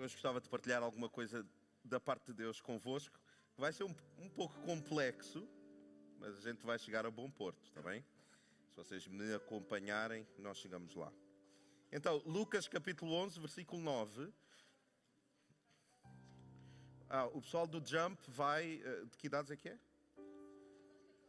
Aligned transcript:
Eu 0.00 0.08
gostava 0.08 0.40
de 0.40 0.48
partilhar 0.48 0.82
alguma 0.82 1.10
coisa 1.10 1.46
da 1.84 2.00
parte 2.00 2.28
de 2.28 2.32
Deus 2.32 2.58
convosco. 2.58 3.20
Vai 3.54 3.70
ser 3.70 3.84
um, 3.84 3.94
um 4.16 4.30
pouco 4.30 4.58
complexo, 4.60 5.46
mas 6.18 6.34
a 6.38 6.40
gente 6.40 6.64
vai 6.64 6.78
chegar 6.78 7.04
a 7.04 7.10
bom 7.10 7.30
porto, 7.30 7.62
está 7.66 7.82
bem? 7.82 8.02
Se 8.70 8.76
vocês 8.76 9.06
me 9.06 9.34
acompanharem, 9.34 10.26
nós 10.38 10.56
chegamos 10.56 10.94
lá. 10.94 11.12
Então, 11.92 12.16
Lucas 12.24 12.66
capítulo 12.66 13.12
11, 13.12 13.40
versículo 13.40 13.82
9. 13.82 14.32
Ah, 17.10 17.26
o 17.26 17.42
pessoal 17.42 17.66
do 17.66 17.86
Jump 17.86 18.18
vai. 18.28 18.80
eh, 18.82 19.04
De 19.04 19.18
que 19.18 19.26
idades 19.26 19.50
é 19.50 19.56
que 19.56 19.68
é? 19.68 19.78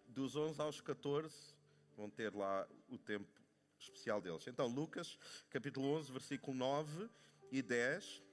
Dos 0.08 0.38
11 0.38 0.62
aos 0.62 0.80
14 0.80 1.54
vão 1.98 2.10
ter 2.10 2.34
lá 2.34 2.66
o 2.88 2.98
tempo 2.98 3.28
especial 3.78 4.22
deles. 4.22 4.48
Então, 4.48 4.68
Lucas 4.68 5.20
capítulo 5.50 5.88
11, 5.88 6.10
versículo 6.10 6.56
9 6.56 7.10
e 7.52 7.62
10. 7.62 8.31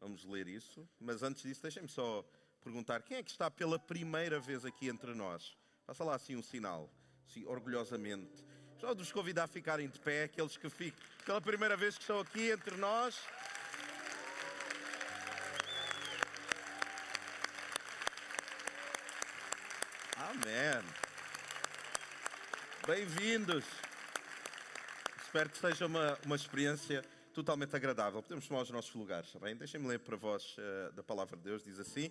Vamos 0.00 0.24
ler 0.24 0.48
isso. 0.48 0.88
Mas 1.00 1.22
antes 1.22 1.42
disso, 1.42 1.62
deixem-me 1.62 1.88
só 1.88 2.24
perguntar: 2.62 3.02
quem 3.02 3.18
é 3.18 3.22
que 3.22 3.30
está 3.30 3.50
pela 3.50 3.78
primeira 3.78 4.38
vez 4.38 4.64
aqui 4.64 4.88
entre 4.88 5.14
nós? 5.14 5.56
Faça 5.86 6.04
lá 6.04 6.14
assim 6.14 6.36
um 6.36 6.42
sinal, 6.42 6.90
assim, 7.28 7.44
orgulhosamente. 7.46 8.44
Só 8.80 8.94
vos 8.94 9.10
convidar 9.10 9.44
a 9.44 9.48
ficarem 9.48 9.88
de 9.88 9.98
pé, 9.98 10.24
aqueles 10.24 10.56
que 10.56 10.68
ficam 10.68 11.00
pela 11.24 11.40
primeira 11.40 11.76
vez 11.76 11.96
que 11.96 12.02
estão 12.02 12.20
aqui 12.20 12.50
entre 12.50 12.76
nós. 12.76 13.18
Amém. 20.16 20.84
Bem-vindos. 22.86 23.64
Espero 25.22 25.50
que 25.50 25.58
seja 25.58 25.86
uma, 25.86 26.18
uma 26.24 26.36
experiência 26.36 27.04
totalmente 27.36 27.76
agradável. 27.76 28.22
Podemos 28.22 28.48
tomar 28.48 28.62
os 28.62 28.70
nossos 28.70 28.94
lugares, 28.94 29.26
está 29.26 29.38
bem? 29.38 29.54
Deixem-me 29.54 29.86
ler 29.86 29.98
para 29.98 30.16
vós 30.16 30.56
eh, 30.58 30.92
da 30.92 31.02
palavra 31.02 31.36
de 31.36 31.42
Deus, 31.42 31.62
diz 31.62 31.78
assim. 31.78 32.10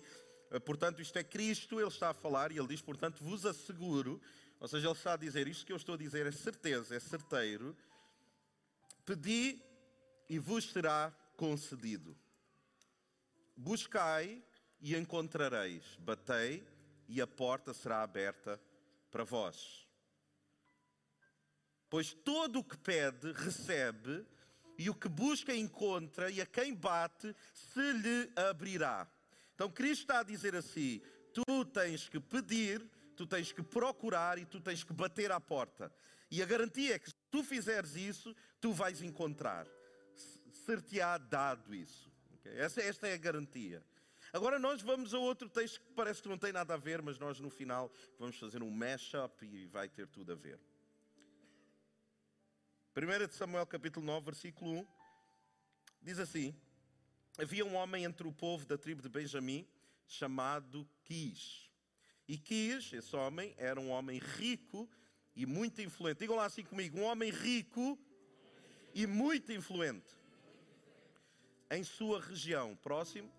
eh, 0.52 0.60
portanto, 0.60 1.02
isto 1.02 1.18
é 1.18 1.24
Cristo, 1.24 1.80
Ele 1.80 1.88
está 1.88 2.10
a 2.10 2.14
falar 2.14 2.52
e 2.52 2.58
Ele 2.58 2.68
diz, 2.68 2.80
portanto, 2.80 3.24
vos 3.24 3.44
asseguro, 3.44 4.20
ou 4.60 4.68
seja, 4.68 4.86
Ele 4.86 4.94
está 4.94 5.14
a 5.14 5.16
dizer, 5.16 5.48
isto 5.48 5.66
que 5.66 5.72
eu 5.72 5.76
estou 5.76 5.96
a 5.96 5.98
dizer 5.98 6.26
é 6.26 6.30
certeza, 6.30 6.94
é 6.94 7.00
certeiro. 7.00 7.76
Pedi 9.04 9.60
e 10.28 10.38
vos 10.38 10.70
será 10.70 11.12
concedido. 11.36 12.16
Buscai 13.56 14.40
e 14.80 14.94
encontrareis. 14.94 15.96
Batei 15.98 16.64
e 17.08 17.20
a 17.20 17.26
porta 17.26 17.74
será 17.74 18.02
aberta 18.02 18.60
para 19.10 19.24
vós. 19.24 19.88
Pois 21.90 22.14
todo 22.14 22.60
o 22.60 22.64
que 22.64 22.76
pede, 22.76 23.32
recebe, 23.32 24.24
e 24.78 24.90
o 24.90 24.94
que 24.94 25.08
busca, 25.08 25.54
encontra, 25.54 26.30
e 26.30 26.40
a 26.40 26.46
quem 26.46 26.74
bate, 26.74 27.34
se 27.52 27.92
lhe 27.92 28.30
abrirá. 28.36 29.08
Então 29.54 29.70
Cristo 29.70 30.02
está 30.02 30.20
a 30.20 30.22
dizer 30.22 30.54
assim: 30.54 31.00
tu 31.32 31.64
tens 31.64 32.08
que 32.08 32.20
pedir, 32.20 32.86
tu 33.16 33.26
tens 33.26 33.52
que 33.52 33.62
procurar 33.62 34.38
e 34.38 34.44
tu 34.44 34.60
tens 34.60 34.84
que 34.84 34.92
bater 34.92 35.32
à 35.32 35.40
porta. 35.40 35.92
E 36.30 36.42
a 36.42 36.46
garantia 36.46 36.94
é 36.94 36.98
que 36.98 37.08
se 37.08 37.16
tu 37.30 37.42
fizeres 37.42 37.94
isso, 37.94 38.34
tu 38.60 38.72
vais 38.72 39.00
encontrar. 39.00 39.66
Ser-te-á 40.64 41.16
dado 41.18 41.74
isso. 41.74 42.10
esta 42.44 43.06
é 43.06 43.14
a 43.14 43.18
garantia. 43.18 43.82
Agora 44.32 44.58
nós 44.58 44.82
vamos 44.82 45.14
a 45.14 45.18
outro 45.18 45.48
texto 45.48 45.80
que 45.80 45.92
parece 45.94 46.20
que 46.20 46.28
não 46.28 46.36
tem 46.36 46.52
nada 46.52 46.74
a 46.74 46.76
ver, 46.76 47.00
mas 47.00 47.18
nós 47.18 47.40
no 47.40 47.48
final 47.48 47.90
vamos 48.18 48.36
fazer 48.38 48.62
um 48.62 48.70
mashup 48.70 49.46
e 49.46 49.66
vai 49.66 49.88
ter 49.88 50.08
tudo 50.08 50.32
a 50.32 50.34
ver. 50.34 50.58
1 52.98 53.26
de 53.26 53.34
Samuel 53.34 53.66
capítulo 53.66 54.06
9, 54.06 54.24
versículo 54.24 54.70
1, 54.70 54.86
diz 56.00 56.18
assim: 56.18 56.56
Havia 57.36 57.62
um 57.62 57.74
homem 57.74 58.04
entre 58.04 58.26
o 58.26 58.32
povo 58.32 58.64
da 58.64 58.78
tribo 58.78 59.02
de 59.02 59.08
Benjamim 59.10 59.68
chamado 60.06 60.88
Quis. 61.04 61.70
E 62.26 62.38
Quis, 62.38 62.90
esse 62.94 63.14
homem, 63.14 63.54
era 63.58 63.78
um 63.78 63.90
homem 63.90 64.18
rico 64.18 64.88
e 65.34 65.44
muito 65.44 65.82
influente. 65.82 66.20
Digam 66.20 66.36
lá 66.36 66.46
assim 66.46 66.64
comigo: 66.64 66.98
um 66.98 67.04
homem 67.04 67.30
rico 67.30 67.98
e 68.94 69.06
muito 69.06 69.52
influente 69.52 70.16
em 71.70 71.84
sua 71.84 72.18
região. 72.18 72.74
Próximo. 72.76 73.30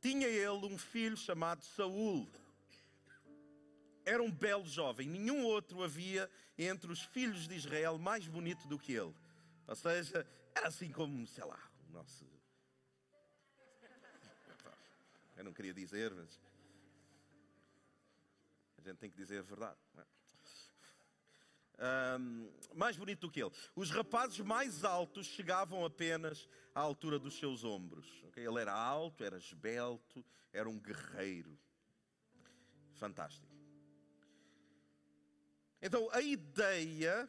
Tinha 0.00 0.28
ele 0.28 0.64
um 0.64 0.78
filho 0.78 1.16
chamado 1.16 1.64
Saul. 1.64 2.28
Era 4.06 4.22
um 4.22 4.30
belo 4.30 4.64
jovem, 4.64 5.08
nenhum 5.08 5.44
outro 5.44 5.82
havia 5.82 6.30
entre 6.56 6.92
os 6.92 7.02
filhos 7.02 7.48
de 7.48 7.56
Israel 7.56 7.98
mais 7.98 8.28
bonito 8.28 8.68
do 8.68 8.78
que 8.78 8.92
ele. 8.92 9.12
Ou 9.66 9.74
seja, 9.74 10.24
era 10.54 10.68
assim 10.68 10.92
como, 10.92 11.26
sei 11.26 11.44
lá, 11.44 11.60
o 11.88 11.92
nosso. 11.92 12.24
Eu 15.36 15.44
não 15.44 15.52
queria 15.52 15.74
dizer, 15.74 16.14
mas. 16.14 16.40
A 18.78 18.80
gente 18.80 18.98
tem 18.98 19.10
que 19.10 19.16
dizer 19.16 19.40
a 19.40 19.42
verdade. 19.42 19.76
não 19.92 20.02
é? 20.02 20.06
Mais 22.74 22.96
bonito 22.96 23.22
do 23.22 23.30
que 23.30 23.42
ele. 23.42 23.52
Os 23.74 23.90
rapazes 23.90 24.38
mais 24.38 24.84
altos 24.84 25.26
chegavam 25.26 25.84
apenas 25.84 26.48
à 26.72 26.80
altura 26.80 27.18
dos 27.18 27.36
seus 27.36 27.64
ombros. 27.64 28.22
ok? 28.28 28.46
Ele 28.46 28.60
era 28.60 28.72
alto, 28.72 29.24
era 29.24 29.36
esbelto, 29.36 30.24
era 30.52 30.68
um 30.68 30.78
guerreiro. 30.78 31.58
Fantástico. 32.94 33.55
Então, 35.82 36.08
a 36.12 36.20
ideia 36.20 37.28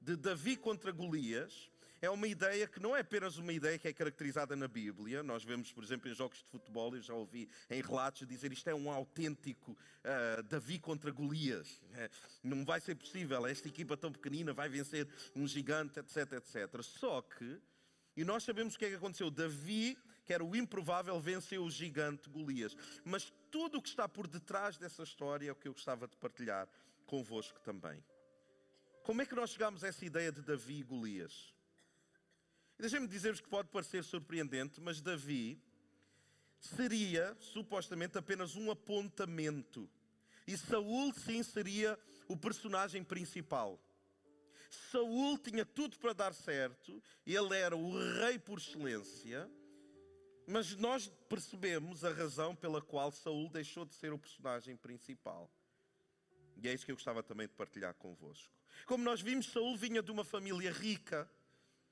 de 0.00 0.16
Davi 0.16 0.56
contra 0.56 0.92
Golias 0.92 1.70
é 2.00 2.10
uma 2.10 2.26
ideia 2.26 2.66
que 2.66 2.78
não 2.78 2.94
é 2.94 3.00
apenas 3.00 3.38
uma 3.38 3.52
ideia 3.52 3.78
que 3.78 3.88
é 3.88 3.92
caracterizada 3.92 4.54
na 4.54 4.68
Bíblia. 4.68 5.22
Nós 5.22 5.42
vemos, 5.42 5.72
por 5.72 5.82
exemplo, 5.82 6.10
em 6.10 6.14
jogos 6.14 6.38
de 6.38 6.44
futebol, 6.44 6.94
eu 6.94 7.02
já 7.02 7.14
ouvi 7.14 7.48
em 7.70 7.80
relatos 7.80 8.26
dizer 8.26 8.52
isto 8.52 8.68
é 8.68 8.74
um 8.74 8.90
autêntico 8.90 9.76
ah, 10.04 10.42
Davi 10.42 10.78
contra 10.78 11.10
Golias. 11.10 11.80
Não 12.42 12.64
vai 12.64 12.80
ser 12.80 12.94
possível, 12.94 13.46
esta 13.46 13.68
equipa 13.68 13.96
tão 13.96 14.12
pequenina 14.12 14.52
vai 14.52 14.68
vencer 14.68 15.08
um 15.34 15.46
gigante, 15.46 15.98
etc, 15.98 16.32
etc. 16.34 16.82
Só 16.82 17.22
que, 17.22 17.60
e 18.16 18.24
nós 18.24 18.44
sabemos 18.44 18.74
o 18.74 18.78
que 18.78 18.84
é 18.84 18.90
que 18.90 18.96
aconteceu, 18.96 19.30
Davi, 19.30 19.98
que 20.24 20.32
era 20.32 20.44
o 20.44 20.54
improvável, 20.54 21.18
venceu 21.20 21.64
o 21.64 21.70
gigante 21.70 22.28
Golias. 22.28 22.76
Mas 23.04 23.32
tudo 23.50 23.78
o 23.78 23.82
que 23.82 23.88
está 23.88 24.08
por 24.08 24.26
detrás 24.26 24.76
dessa 24.76 25.02
história 25.02 25.48
é 25.48 25.52
o 25.52 25.56
que 25.56 25.68
eu 25.68 25.72
gostava 25.72 26.06
de 26.06 26.16
partilhar 26.16 26.68
convosco 27.06 27.60
também. 27.60 28.04
Como 29.02 29.22
é 29.22 29.26
que 29.26 29.34
nós 29.34 29.50
chegamos 29.50 29.84
a 29.84 29.88
essa 29.88 30.04
ideia 30.04 30.32
de 30.32 30.42
Davi 30.42 30.80
e 30.80 30.82
Golias? 30.82 31.54
Deixem-me 32.78 33.06
dizer-vos 33.06 33.40
que 33.40 33.48
pode 33.48 33.68
parecer 33.68 34.04
surpreendente, 34.04 34.80
mas 34.80 35.00
Davi 35.00 35.62
seria 36.60 37.36
supostamente 37.40 38.18
apenas 38.18 38.56
um 38.56 38.70
apontamento. 38.70 39.88
E 40.46 40.56
Saul, 40.58 41.12
sim, 41.14 41.42
seria 41.42 41.98
o 42.28 42.36
personagem 42.36 43.02
principal. 43.02 43.80
Saul 44.90 45.38
tinha 45.38 45.64
tudo 45.64 45.98
para 45.98 46.12
dar 46.12 46.34
certo, 46.34 47.02
ele 47.26 47.56
era 47.56 47.76
o 47.76 47.92
rei 48.20 48.38
por 48.38 48.58
excelência, 48.58 49.50
mas 50.46 50.76
nós 50.76 51.08
percebemos 51.28 52.04
a 52.04 52.12
razão 52.12 52.54
pela 52.54 52.82
qual 52.82 53.10
Saul 53.10 53.48
deixou 53.48 53.84
de 53.84 53.94
ser 53.94 54.12
o 54.12 54.18
personagem 54.18 54.76
principal. 54.76 55.50
E 56.56 56.68
é 56.68 56.72
isso 56.72 56.84
que 56.84 56.92
eu 56.92 56.96
gostava 56.96 57.22
também 57.22 57.46
de 57.46 57.54
partilhar 57.54 57.94
convosco. 57.94 58.52
Como 58.86 59.04
nós 59.04 59.20
vimos, 59.20 59.46
Saul 59.46 59.76
vinha 59.76 60.02
de 60.02 60.10
uma 60.10 60.24
família 60.24 60.70
rica, 60.70 61.30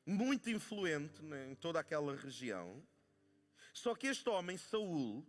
muito 0.06 0.50
influente 0.50 1.22
né, 1.22 1.50
em 1.50 1.54
toda 1.54 1.80
aquela 1.80 2.14
região. 2.16 2.82
Só 3.72 3.94
que 3.94 4.06
este 4.06 4.28
homem, 4.28 4.56
Saul, 4.56 5.26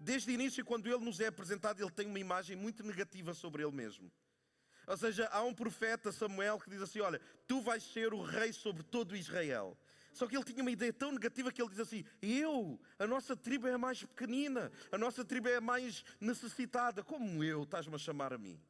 desde 0.00 0.30
o 0.30 0.34
início, 0.34 0.64
quando 0.64 0.86
ele 0.86 1.04
nos 1.04 1.20
é 1.20 1.26
apresentado, 1.26 1.80
ele 1.80 1.90
tem 1.90 2.06
uma 2.06 2.18
imagem 2.18 2.56
muito 2.56 2.82
negativa 2.82 3.34
sobre 3.34 3.62
ele 3.62 3.72
mesmo. 3.72 4.10
Ou 4.86 4.96
seja, 4.96 5.28
há 5.28 5.42
um 5.42 5.54
profeta, 5.54 6.10
Samuel, 6.10 6.58
que 6.58 6.70
diz 6.70 6.82
assim: 6.82 7.00
Olha, 7.00 7.20
tu 7.46 7.60
vais 7.60 7.82
ser 7.82 8.12
o 8.12 8.22
rei 8.22 8.52
sobre 8.52 8.82
todo 8.82 9.16
Israel. 9.16 9.78
Só 10.12 10.26
que 10.26 10.36
ele 10.36 10.44
tinha 10.44 10.60
uma 10.60 10.70
ideia 10.70 10.92
tão 10.92 11.12
negativa 11.12 11.52
que 11.52 11.62
ele 11.62 11.70
diz 11.70 11.80
assim: 11.80 12.04
Eu, 12.20 12.80
a 12.98 13.06
nossa 13.06 13.36
tribo 13.36 13.68
é 13.68 13.74
a 13.74 13.78
mais 13.78 14.02
pequenina, 14.02 14.72
a 14.90 14.98
nossa 14.98 15.24
tribo 15.24 15.48
é 15.48 15.56
a 15.56 15.60
mais 15.60 16.04
necessitada. 16.20 17.02
Como 17.02 17.44
eu, 17.44 17.62
estás-me 17.62 17.94
a 17.94 17.98
chamar 17.98 18.32
a 18.32 18.38
mim? 18.38 18.60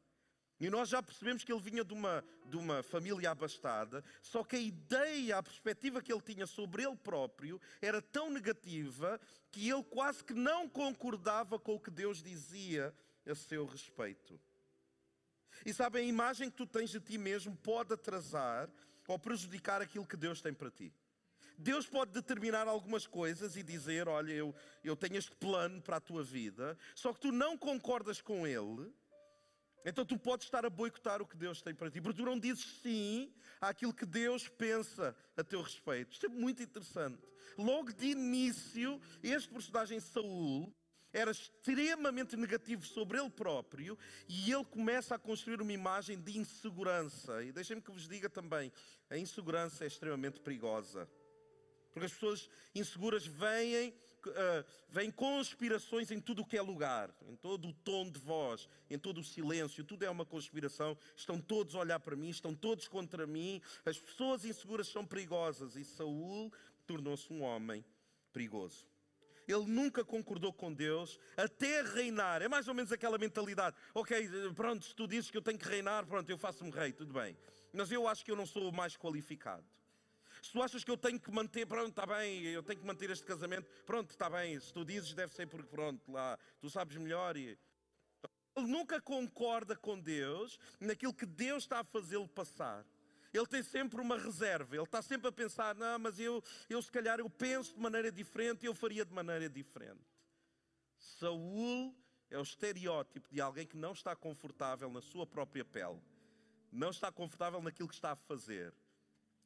E 0.63 0.69
nós 0.69 0.87
já 0.87 1.03
percebemos 1.03 1.43
que 1.43 1.51
ele 1.51 1.59
vinha 1.59 1.83
de 1.83 1.93
uma, 1.93 2.23
de 2.45 2.55
uma 2.55 2.81
família 2.81 3.31
abastada, 3.31 4.01
só 4.21 4.45
que 4.45 4.55
a 4.55 4.59
ideia, 4.59 5.37
a 5.37 5.43
perspectiva 5.43 6.01
que 6.01 6.09
ele 6.09 6.21
tinha 6.21 6.47
sobre 6.47 6.85
ele 6.85 6.95
próprio 6.95 7.59
era 7.81 8.01
tão 8.01 8.29
negativa 8.29 9.19
que 9.51 9.69
ele 9.69 9.83
quase 9.83 10.23
que 10.23 10.33
não 10.33 10.69
concordava 10.69 11.59
com 11.59 11.75
o 11.75 11.79
que 11.81 11.91
Deus 11.91 12.23
dizia 12.23 12.95
a 13.27 13.35
seu 13.35 13.65
respeito. 13.65 14.39
E 15.65 15.73
sabem, 15.73 16.05
a 16.05 16.07
imagem 16.07 16.49
que 16.49 16.55
tu 16.55 16.65
tens 16.65 16.91
de 16.91 17.01
ti 17.01 17.17
mesmo 17.17 17.53
pode 17.57 17.93
atrasar 17.93 18.69
ou 19.05 19.19
prejudicar 19.19 19.81
aquilo 19.81 20.07
que 20.07 20.15
Deus 20.15 20.41
tem 20.41 20.53
para 20.53 20.71
ti. 20.71 20.93
Deus 21.57 21.87
pode 21.87 22.13
determinar 22.13 22.69
algumas 22.69 23.05
coisas 23.05 23.57
e 23.57 23.63
dizer: 23.63 24.07
Olha, 24.07 24.31
eu, 24.31 24.55
eu 24.81 24.95
tenho 24.95 25.17
este 25.17 25.35
plano 25.35 25.81
para 25.81 25.97
a 25.97 26.01
tua 26.01 26.23
vida, 26.23 26.77
só 26.95 27.11
que 27.11 27.19
tu 27.19 27.33
não 27.33 27.57
concordas 27.57 28.21
com 28.21 28.47
ele. 28.47 28.93
Então 29.85 30.05
tu 30.05 30.17
podes 30.17 30.47
estar 30.47 30.65
a 30.65 30.69
boicotar 30.69 31.21
o 31.21 31.27
que 31.27 31.35
Deus 31.35 31.61
tem 31.61 31.75
para 31.75 31.91
ti, 31.91 31.99
porque 32.01 32.21
tu 32.21 32.25
não 32.25 32.39
dizes 32.39 32.79
sim 32.81 33.33
àquilo 33.59 33.93
que 33.93 34.05
Deus 34.05 34.47
pensa 34.47 35.15
a 35.35 35.43
teu 35.43 35.61
respeito. 35.61 36.13
Isto 36.13 36.27
é 36.27 36.29
muito 36.29 36.63
interessante. 36.63 37.21
Logo 37.57 37.91
de 37.91 38.07
início, 38.07 39.01
este 39.21 39.49
personagem 39.49 39.99
Saul 39.99 40.73
era 41.11 41.29
extremamente 41.29 42.35
negativo 42.35 42.83
sobre 42.85 43.19
ele 43.19 43.29
próprio 43.29 43.97
e 44.27 44.51
ele 44.51 44.65
começa 44.65 45.13
a 45.13 45.19
construir 45.19 45.61
uma 45.61 45.71
imagem 45.71 46.19
de 46.19 46.37
insegurança. 46.37 47.43
E 47.43 47.51
deixem-me 47.51 47.81
que 47.81 47.91
vos 47.91 48.07
diga 48.07 48.29
também: 48.29 48.71
a 49.09 49.17
insegurança 49.17 49.83
é 49.83 49.87
extremamente 49.87 50.39
perigosa. 50.39 51.07
Porque 51.91 52.07
as 52.07 52.13
pessoas 52.13 52.49
inseguras 52.73 53.27
vêm, 53.27 53.93
uh, 54.29 54.65
vêm 54.89 55.11
conspirações 55.11 56.11
em 56.11 56.19
tudo 56.19 56.41
o 56.41 56.45
que 56.45 56.57
é 56.57 56.61
lugar, 56.61 57.13
em 57.27 57.35
todo 57.35 57.67
o 57.67 57.73
tom 57.73 58.09
de 58.09 58.19
voz, 58.19 58.67
em 58.89 58.97
todo 58.97 59.19
o 59.19 59.23
silêncio, 59.23 59.83
tudo 59.83 60.03
é 60.03 60.09
uma 60.09 60.25
conspiração. 60.25 60.97
Estão 61.15 61.39
todos 61.39 61.75
a 61.75 61.79
olhar 61.79 61.99
para 61.99 62.15
mim, 62.15 62.29
estão 62.29 62.53
todos 62.53 62.87
contra 62.87 63.25
mim. 63.25 63.61
As 63.85 63.99
pessoas 63.99 64.45
inseguras 64.45 64.87
são 64.87 65.05
perigosas 65.05 65.75
e 65.75 65.83
Saul 65.83 66.51
tornou-se 66.85 67.31
um 67.31 67.41
homem 67.41 67.83
perigoso. 68.31 68.87
Ele 69.47 69.65
nunca 69.65 70.03
concordou 70.05 70.53
com 70.53 70.73
Deus 70.73 71.19
até 71.35 71.81
reinar. 71.81 72.41
É 72.41 72.47
mais 72.47 72.67
ou 72.67 72.73
menos 72.73 72.91
aquela 72.91 73.17
mentalidade. 73.17 73.75
Ok, 73.93 74.29
pronto, 74.55 74.85
se 74.85 74.95
tu 74.95 75.07
dizes 75.07 75.29
que 75.29 75.37
eu 75.37 75.41
tenho 75.41 75.59
que 75.59 75.67
reinar, 75.67 76.05
pronto, 76.05 76.29
eu 76.29 76.37
faço-me 76.37 76.71
rei, 76.71 76.93
tudo 76.93 77.13
bem. 77.13 77.37
Mas 77.73 77.91
eu 77.91 78.07
acho 78.07 78.23
que 78.23 78.31
eu 78.31 78.35
não 78.35 78.45
sou 78.45 78.69
o 78.69 78.73
mais 78.73 78.95
qualificado. 78.95 79.65
Se 80.43 80.51
tu 80.51 80.61
achas 80.61 80.83
que 80.83 80.91
eu 80.91 80.97
tenho 80.97 81.17
que 81.17 81.31
manter, 81.31 81.65
pronto, 81.65 81.89
está 81.89 82.05
bem, 82.05 82.43
eu 82.43 82.61
tenho 82.61 82.77
que 82.81 82.85
manter 82.85 83.09
este 83.09 83.23
casamento, 83.23 83.65
pronto, 83.85 84.11
está 84.11 84.29
bem. 84.29 84.59
Se 84.59 84.73
tu 84.73 84.83
dizes, 84.83 85.13
deve 85.13 85.33
ser 85.33 85.47
porque, 85.47 85.69
pronto, 85.69 86.11
lá, 86.11 86.37
tu 86.59 86.69
sabes 86.69 86.97
melhor. 86.97 87.37
E... 87.37 87.57
Ele 88.53 88.67
nunca 88.67 89.01
concorda 89.01 89.73
com 89.73 89.97
Deus 89.97 90.59
naquilo 90.81 91.13
que 91.13 91.25
Deus 91.25 91.63
está 91.63 91.79
a 91.79 91.83
fazê-lo 91.83 92.27
passar 92.27 92.85
ele 93.33 93.47
tem 93.47 93.63
sempre 93.63 93.99
uma 93.99 94.15
reserva, 94.15 94.75
ele 94.75 94.83
está 94.83 95.01
sempre 95.01 95.27
a 95.27 95.31
pensar, 95.31 95.73
não, 95.73 95.97
mas 95.97 96.19
eu, 96.19 96.43
eu 96.69 96.79
se 96.79 96.91
calhar 96.91 97.19
eu 97.19 97.27
penso 97.27 97.73
de 97.73 97.79
maneira 97.79 98.11
diferente, 98.11 98.63
eu 98.63 98.75
faria 98.75 99.03
de 99.03 99.11
maneira 99.11 99.49
diferente. 99.49 100.05
Saul 100.99 101.95
é 102.29 102.37
o 102.37 102.43
estereótipo 102.43 103.27
de 103.31 103.41
alguém 103.41 103.65
que 103.65 103.75
não 103.75 103.91
está 103.91 104.15
confortável 104.15 104.91
na 104.91 105.01
sua 105.01 105.25
própria 105.25 105.65
pele, 105.65 105.99
não 106.71 106.91
está 106.91 107.11
confortável 107.11 107.59
naquilo 107.59 107.89
que 107.89 107.95
está 107.95 108.11
a 108.11 108.15
fazer. 108.15 108.71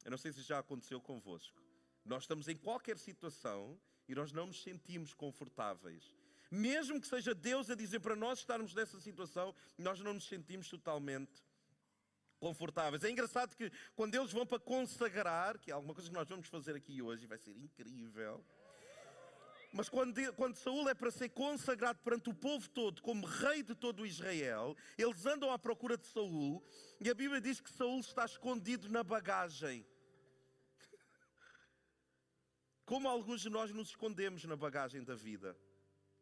Eu 0.08 0.12
não 0.12 0.16
sei 0.16 0.32
se 0.32 0.40
já 0.40 0.58
aconteceu 0.58 0.98
convosco. 1.02 1.62
Nós 2.02 2.22
estamos 2.22 2.48
em 2.48 2.56
qualquer 2.56 2.96
situação 2.96 3.78
e 4.08 4.14
nós 4.14 4.32
não 4.32 4.46
nos 4.46 4.62
sentimos 4.62 5.12
confortáveis. 5.12 6.14
Mesmo 6.50 6.98
que 6.98 7.06
seja 7.06 7.34
Deus 7.34 7.68
a 7.68 7.74
dizer 7.74 8.00
para 8.00 8.16
nós 8.16 8.38
estarmos 8.38 8.72
nessa 8.72 8.98
situação, 9.00 9.54
nós 9.76 10.00
não 10.00 10.14
nos 10.14 10.26
sentimos 10.26 10.66
totalmente 10.66 11.44
confortáveis. 12.40 13.04
É 13.04 13.10
engraçado 13.10 13.54
que 13.54 13.70
quando 13.94 14.14
eles 14.14 14.32
vão 14.32 14.46
para 14.46 14.58
consagrar, 14.58 15.58
que 15.58 15.70
é 15.70 15.74
alguma 15.74 15.92
coisa 15.92 16.08
que 16.08 16.16
nós 16.16 16.26
vamos 16.26 16.48
fazer 16.48 16.74
aqui 16.74 17.02
hoje, 17.02 17.26
vai 17.26 17.36
ser 17.36 17.54
incrível. 17.58 18.42
Mas 19.74 19.90
quando, 19.90 20.14
quando 20.36 20.56
Saul 20.56 20.88
é 20.88 20.94
para 20.94 21.10
ser 21.10 21.28
consagrado 21.28 21.98
perante 21.98 22.30
o 22.30 22.34
povo 22.34 22.66
todo, 22.70 23.02
como 23.02 23.26
rei 23.26 23.62
de 23.62 23.74
todo 23.74 24.06
Israel, 24.06 24.74
eles 24.96 25.26
andam 25.26 25.52
à 25.52 25.58
procura 25.58 25.98
de 25.98 26.06
Saul, 26.06 26.64
e 26.98 27.10
a 27.10 27.14
Bíblia 27.14 27.42
diz 27.42 27.60
que 27.60 27.70
Saul 27.70 28.00
está 28.00 28.24
escondido 28.24 28.88
na 28.88 29.04
bagagem. 29.04 29.84
Como 32.88 33.06
alguns 33.06 33.42
de 33.42 33.50
nós 33.50 33.70
nos 33.70 33.90
escondemos 33.90 34.42
na 34.44 34.56
bagagem 34.56 35.04
da 35.04 35.14
vida, 35.14 35.54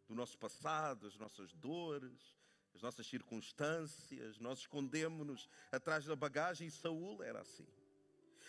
do 0.09 0.17
nosso 0.17 0.37
passado, 0.37 1.07
as 1.07 1.17
nossas 1.17 1.55
dores, 1.55 2.35
as 2.75 2.83
nossas 2.83 3.07
circunstâncias, 3.07 4.41
nós 4.41 4.59
escondemos-nos 4.59 5.49
atrás 5.71 6.05
da 6.07 6.17
bagagem 6.17 6.67
e 6.67 6.71
Saul 6.73 7.23
era 7.23 7.41
assim. 7.41 7.69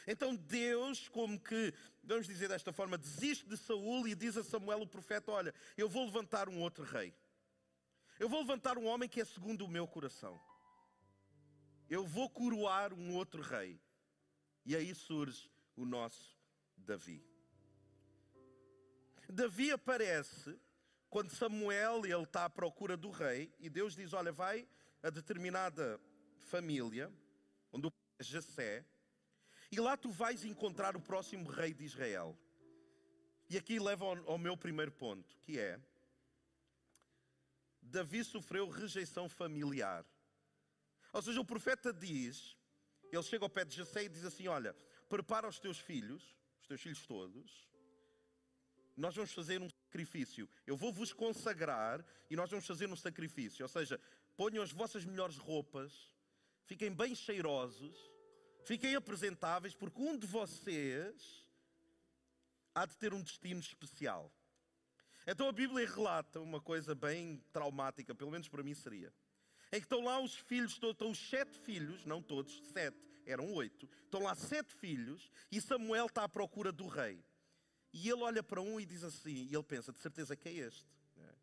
Então 0.08 0.36
Deus, 0.36 1.08
como 1.08 1.40
que, 1.40 1.72
vamos 2.04 2.25
dizer 2.25 2.48
desta 2.48 2.74
forma, 2.74 2.98
desiste 2.98 3.46
de 3.46 3.56
Saul 3.56 4.08
e 4.08 4.16
diz 4.16 4.36
a 4.36 4.44
Samuel 4.44 4.81
o 4.81 4.88
profeta: 4.88 5.31
Olha, 5.31 5.54
eu 5.78 5.88
vou 5.88 6.04
levantar 6.06 6.50
um 6.50 6.60
outro 6.60 6.84
rei. 6.84 7.14
Eu 8.18 8.28
vou 8.28 8.40
levantar 8.40 8.80
um 8.80 8.88
homem 8.88 9.08
que 9.08 9.22
é 9.22 9.25
segundo 9.25 9.64
o 9.64 9.69
meu 9.69 9.88
coração. 9.88 10.42
Eu 11.88 12.04
vou 12.04 12.28
coroar 12.31 12.96
um 12.96 13.14
outro 13.14 13.44
rei. 13.44 13.80
E 14.66 14.75
aí 14.75 14.96
surge 14.96 15.52
o 15.75 15.86
nosso 15.86 16.36
Davi. 16.75 17.37
Davi 19.29 19.71
aparece 19.71 20.57
quando 21.09 21.31
Samuel 21.31 22.06
ele 22.06 22.24
está 22.24 22.45
à 22.45 22.50
procura 22.50 22.95
do 22.95 23.09
rei 23.09 23.53
e 23.59 23.69
Deus 23.69 23.95
diz: 23.95 24.13
Olha, 24.13 24.31
vai 24.31 24.68
a 25.03 25.09
determinada 25.09 26.00
família, 26.38 27.12
onde 27.71 27.88
o 27.88 27.91
pai 27.91 28.00
é 28.19 28.24
Jessé, 28.24 28.85
e 29.71 29.79
lá 29.79 29.97
tu 29.97 30.09
vais 30.09 30.45
encontrar 30.45 30.95
o 30.95 31.01
próximo 31.01 31.50
rei 31.50 31.74
de 31.74 31.83
Israel. 31.83 32.38
E 33.50 33.57
aqui 33.57 33.79
leva 33.79 34.06
ao, 34.06 34.31
ao 34.31 34.38
meu 34.38 34.57
primeiro 34.57 34.91
ponto, 34.91 35.38
que 35.41 35.59
é 35.59 35.80
Davi 37.81 38.23
sofreu 38.23 38.69
rejeição 38.69 39.30
familiar. 39.30 40.06
Ou 41.13 41.21
seja, 41.21 41.39
o 41.39 41.45
profeta 41.45 41.94
diz, 41.94 42.57
ele 43.12 43.23
chega 43.23 43.45
ao 43.45 43.50
pé 43.50 43.63
de 43.63 43.75
Jessé 43.75 44.03
e 44.03 44.09
diz 44.09 44.25
assim: 44.25 44.47
Olha, 44.47 44.73
prepara 45.09 45.47
os 45.47 45.59
teus 45.59 45.80
filhos, 45.80 46.35
os 46.62 46.68
teus 46.68 46.81
filhos 46.81 47.06
todos, 47.06 47.67
nós 48.97 49.15
vamos 49.15 49.31
fazer 49.31 49.61
um 49.61 49.69
sacrifício. 49.69 50.49
Eu 50.65 50.75
vou 50.75 50.91
vos 50.91 51.13
consagrar 51.13 52.03
e 52.29 52.35
nós 52.35 52.49
vamos 52.49 52.65
fazer 52.65 52.89
um 52.89 52.95
sacrifício. 52.95 53.63
Ou 53.63 53.69
seja, 53.69 53.99
ponham 54.35 54.63
as 54.63 54.71
vossas 54.71 55.05
melhores 55.05 55.38
roupas, 55.38 56.11
fiquem 56.65 56.91
bem 56.91 57.13
cheirosos, 57.13 57.95
fiquem 58.65 58.95
apresentáveis, 58.95 59.75
porque 59.75 60.01
um 60.01 60.17
de 60.17 60.25
vocês 60.25 61.45
há 62.73 62.85
de 62.85 62.97
ter 62.97 63.13
um 63.13 63.21
destino 63.21 63.59
especial. 63.59 64.33
Então 65.27 65.47
a 65.47 65.51
Bíblia 65.51 65.88
relata 65.88 66.39
uma 66.39 66.59
coisa 66.59 66.95
bem 66.95 67.44
traumática, 67.53 68.15
pelo 68.15 68.31
menos 68.31 68.47
para 68.47 68.63
mim 68.63 68.73
seria. 68.73 69.13
Em 69.71 69.79
que 69.79 69.85
estão 69.85 70.03
lá 70.03 70.19
os 70.19 70.33
filhos, 70.33 70.79
estão 70.81 71.11
os 71.11 71.29
sete 71.29 71.59
filhos, 71.59 72.05
não 72.05 72.21
todos, 72.21 72.61
sete, 72.71 72.97
eram 73.25 73.53
oito. 73.53 73.89
Estão 74.05 74.23
lá 74.23 74.33
sete 74.33 74.73
filhos 74.73 75.29
e 75.51 75.59
Samuel 75.59 76.05
está 76.05 76.23
à 76.23 76.29
procura 76.29 76.71
do 76.71 76.88
rei. 76.88 77.21
E 77.99 78.09
ele 78.09 78.21
olha 78.21 78.44
para 78.44 78.61
um 78.61 78.79
e 78.79 78.85
diz 78.85 79.03
assim, 79.03 79.47
e 79.49 79.55
ele 79.55 79.63
pensa, 79.63 79.91
de 79.91 79.97
certeza 79.97 80.35
que 80.35 80.47
é 80.47 80.53
este. 80.53 80.85
Né? 81.15 81.33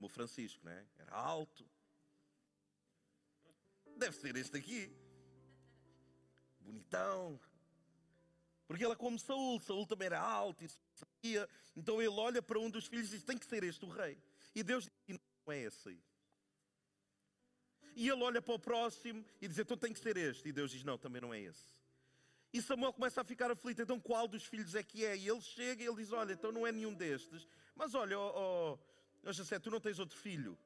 O 0.00 0.08
Francisco, 0.08 0.64
né? 0.64 0.86
Era 0.98 1.14
alto. 1.14 1.68
Deve 3.98 4.16
ser 4.16 4.34
este 4.36 4.56
aqui. 4.56 4.90
Bonitão. 6.58 7.38
Porque 8.66 8.82
ele 8.82 8.94
é 8.94 8.96
como 8.96 9.18
Saul. 9.18 9.60
Saul 9.60 9.86
também 9.86 10.06
era 10.06 10.18
alto 10.18 10.64
e 10.64 10.70
sabia. 10.94 11.46
Então 11.76 12.00
ele 12.00 12.08
olha 12.08 12.40
para 12.40 12.58
um 12.58 12.70
dos 12.70 12.86
filhos 12.86 13.08
e 13.08 13.16
diz, 13.16 13.22
tem 13.22 13.36
que 13.36 13.44
ser 13.44 13.62
este 13.62 13.84
o 13.84 13.90
rei. 13.90 14.16
E 14.54 14.62
Deus 14.62 14.84
diz, 14.84 15.18
não 15.46 15.52
é 15.52 15.58
esse 15.64 15.90
aí. 15.90 16.02
E 17.94 18.08
ele 18.08 18.22
olha 18.22 18.40
para 18.40 18.54
o 18.54 18.58
próximo 18.58 19.22
e 19.38 19.46
diz, 19.46 19.58
então 19.58 19.76
tem 19.76 19.92
que 19.92 20.00
ser 20.00 20.16
este. 20.16 20.48
E 20.48 20.52
Deus 20.52 20.70
diz, 20.70 20.82
não, 20.82 20.96
também 20.96 21.20
não 21.20 21.34
é 21.34 21.40
esse. 21.40 21.74
E 22.52 22.60
Samuel 22.60 22.92
começa 22.92 23.20
a 23.20 23.24
ficar 23.24 23.50
aflito, 23.50 23.82
então 23.82 24.00
qual 24.00 24.26
dos 24.26 24.44
filhos 24.44 24.74
é 24.74 24.82
que 24.82 25.04
é? 25.04 25.16
E 25.16 25.28
ele 25.28 25.40
chega 25.40 25.82
e 25.82 25.86
ele 25.86 25.96
diz: 25.96 26.12
Olha, 26.12 26.32
então 26.32 26.50
não 26.50 26.66
é 26.66 26.72
nenhum 26.72 26.92
destes, 26.92 27.46
mas 27.76 27.94
olha, 27.94 28.18
ó, 28.18 28.76
oh, 29.24 29.32
José, 29.32 29.58
tu 29.58 29.70
não 29.70 29.80
tens 29.80 29.98
outro 29.98 30.16
filho. 30.16 30.58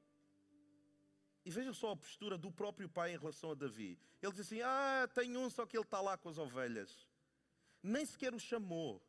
E 1.45 1.51
veja 1.51 1.75
só 1.75 1.91
a 1.91 1.97
postura 1.97 2.39
do 2.39 2.51
próprio 2.51 2.89
pai 2.89 3.13
em 3.13 3.19
relação 3.19 3.51
a 3.51 3.55
Davi. 3.55 3.99
Ele 4.23 4.33
diz 4.33 4.41
assim: 4.47 4.63
Ah, 4.63 5.07
tem 5.13 5.37
um, 5.37 5.51
só 5.51 5.67
que 5.67 5.77
ele 5.77 5.85
está 5.85 6.01
lá 6.01 6.17
com 6.17 6.31
as 6.31 6.39
ovelhas. 6.39 7.07
Nem 7.83 8.07
sequer 8.07 8.35
o 8.35 8.41
chamou. 8.41 9.03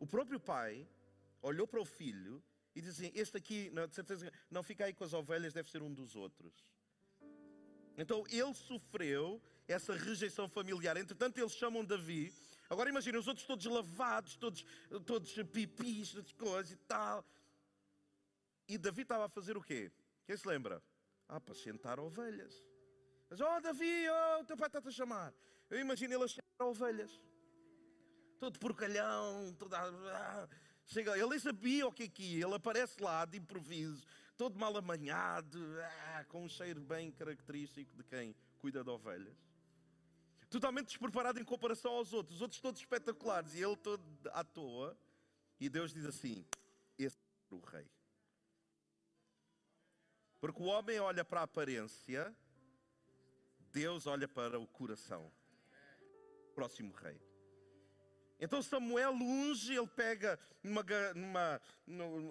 O 0.00 0.06
próprio 0.06 0.40
pai 0.40 0.88
olhou 1.42 1.66
para 1.66 1.80
o 1.80 1.84
filho 1.84 2.42
e 2.74 2.80
disse 2.80 3.04
assim: 3.04 3.12
Este 3.14 3.36
aqui, 3.36 3.70
de 3.70 3.94
certeza, 3.94 4.32
não 4.50 4.62
fica 4.62 4.86
aí 4.86 4.94
com 4.94 5.04
as 5.04 5.12
ovelhas, 5.12 5.52
deve 5.52 5.70
ser 5.70 5.82
um 5.82 5.92
dos 5.92 6.16
outros. 6.16 6.66
Então 7.98 8.24
ele 8.30 8.54
sofreu 8.54 9.42
essa 9.68 9.94
rejeição 9.94 10.48
familiar. 10.48 10.96
Entretanto, 10.96 11.38
eles 11.38 11.52
chamam 11.52 11.84
Davi. 11.84 12.32
Agora 12.70 12.88
imaginem 12.88 13.20
os 13.20 13.28
outros 13.28 13.46
todos 13.46 13.64
lavados, 13.66 14.36
todos, 14.36 14.64
todos 15.06 15.32
pipis, 15.52 16.12
todas 16.12 16.32
coisas 16.32 16.72
e 16.72 16.76
tal. 16.76 17.24
E 18.66 18.76
Davi 18.76 19.02
estava 19.02 19.26
a 19.26 19.28
fazer 19.28 19.56
o 19.56 19.62
quê? 19.62 19.90
Quem 20.26 20.36
se 20.36 20.46
lembra? 20.46 20.82
Ah, 21.28 21.36
apacentar 21.36 22.00
ovelhas. 22.00 22.62
Mas, 23.30 23.40
oh 23.40 23.60
Davi, 23.60 24.08
oh, 24.08 24.40
o 24.40 24.44
teu 24.44 24.56
pai 24.56 24.68
está-te 24.68 24.88
a 24.88 24.90
chamar. 24.90 25.34
Eu 25.70 25.78
imagino 25.78 26.14
ele 26.14 26.24
a 26.24 26.28
chamar 26.28 26.70
ovelhas. 26.70 27.20
Todo 28.38 28.58
porcalhão, 28.58 29.54
todo... 29.58 29.74
Ah, 29.74 30.48
chega, 30.86 31.16
ele 31.16 31.28
nem 31.28 31.38
sabia 31.38 31.86
o 31.86 31.92
que 31.92 32.04
é 32.04 32.08
que 32.08 32.22
ia. 32.22 32.46
Ele 32.46 32.54
aparece 32.54 33.02
lá 33.02 33.24
de 33.24 33.38
improviso, 33.38 34.02
todo 34.36 34.58
mal 34.58 34.76
amanhado, 34.76 35.58
ah, 35.82 36.24
com 36.28 36.44
um 36.44 36.48
cheiro 36.48 36.80
bem 36.80 37.10
característico 37.10 37.96
de 37.96 38.04
quem 38.04 38.34
cuida 38.58 38.84
de 38.84 38.90
ovelhas 38.90 39.47
totalmente 40.48 40.88
despreparado 40.88 41.40
em 41.40 41.44
comparação 41.44 41.92
aos 41.92 42.12
outros, 42.12 42.36
os 42.36 42.42
outros 42.42 42.60
todos 42.60 42.80
espetaculares 42.80 43.54
e 43.54 43.62
ele 43.62 43.76
todo 43.76 44.02
à 44.32 44.42
toa. 44.42 44.96
E 45.60 45.68
Deus 45.68 45.92
diz 45.92 46.04
assim: 46.04 46.46
Esse 46.98 47.18
é 47.50 47.54
o 47.54 47.60
rei. 47.60 47.86
Porque 50.40 50.62
o 50.62 50.66
homem 50.66 51.00
olha 51.00 51.24
para 51.24 51.40
a 51.40 51.44
aparência, 51.44 52.34
Deus 53.72 54.06
olha 54.06 54.28
para 54.28 54.58
o 54.58 54.66
coração. 54.66 55.30
Próximo 56.54 56.92
rei. 56.94 57.20
Então 58.40 58.62
Samuel 58.62 59.12
unge, 59.12 59.74
ele 59.74 59.86
pega 59.88 60.38
numa, 60.62 60.84
numa, 61.14 61.60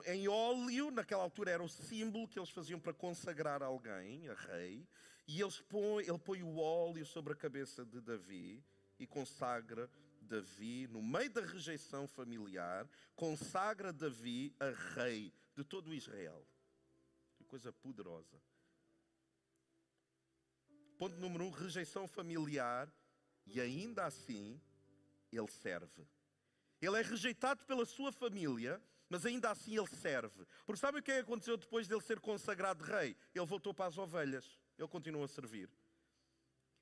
em 0.05 0.27
óleo, 0.27 0.89
naquela 0.89 1.24
altura 1.24 1.51
era 1.51 1.63
o 1.63 1.67
símbolo 1.67 2.27
que 2.27 2.39
eles 2.39 2.50
faziam 2.50 2.79
para 2.79 2.93
consagrar 2.93 3.62
alguém, 3.62 4.29
a 4.29 4.33
rei, 4.33 4.88
e 5.27 5.41
eles 5.41 5.60
põe, 5.60 6.03
ele 6.03 6.17
põe 6.17 6.41
o 6.41 6.57
óleo 6.57 7.05
sobre 7.05 7.34
a 7.34 7.36
cabeça 7.36 7.86
de 7.86 8.00
Davi 8.00 8.63
e 8.98 9.05
consagra 9.05 9.89
Davi, 10.22 10.88
no 10.88 11.01
meio 11.01 11.29
da 11.29 11.41
rejeição 11.41 12.07
familiar, 12.07 12.88
consagra 13.15 13.93
Davi 13.93 14.55
a 14.60 14.69
rei 14.93 15.34
de 15.55 15.63
todo 15.63 15.93
Israel. 15.93 16.46
Que 17.36 17.43
coisa 17.43 17.72
poderosa. 17.72 18.41
Ponto 20.98 21.15
número 21.17 21.46
um: 21.46 21.51
rejeição 21.51 22.07
familiar, 22.07 22.91
e 23.46 23.62
ainda 23.62 24.05
assim 24.05 24.60
ele 25.31 25.48
serve. 25.48 26.07
Ele 26.81 26.98
é 26.98 27.01
rejeitado 27.01 27.65
pela 27.65 27.86
sua 27.86 28.12
família, 28.12 28.81
mas 29.10 29.25
ainda 29.25 29.51
assim 29.51 29.77
ele 29.77 29.88
serve. 29.88 30.46
Porque 30.65 30.79
sabe 30.79 31.00
o 31.00 31.03
que 31.03 31.12
é 31.12 31.15
que 31.15 31.22
aconteceu 31.22 31.57
depois 31.57 31.88
dele 31.88 32.01
ser 32.01 32.19
consagrado 32.19 32.84
rei? 32.84 33.15
Ele 33.34 33.46
voltou 33.46 33.74
para 33.74 33.88
as 33.88 33.98
ovelhas. 33.98 34.60
Ele 34.77 34.88
continua 34.88 35.25
a 35.25 35.27
servir. 35.27 35.69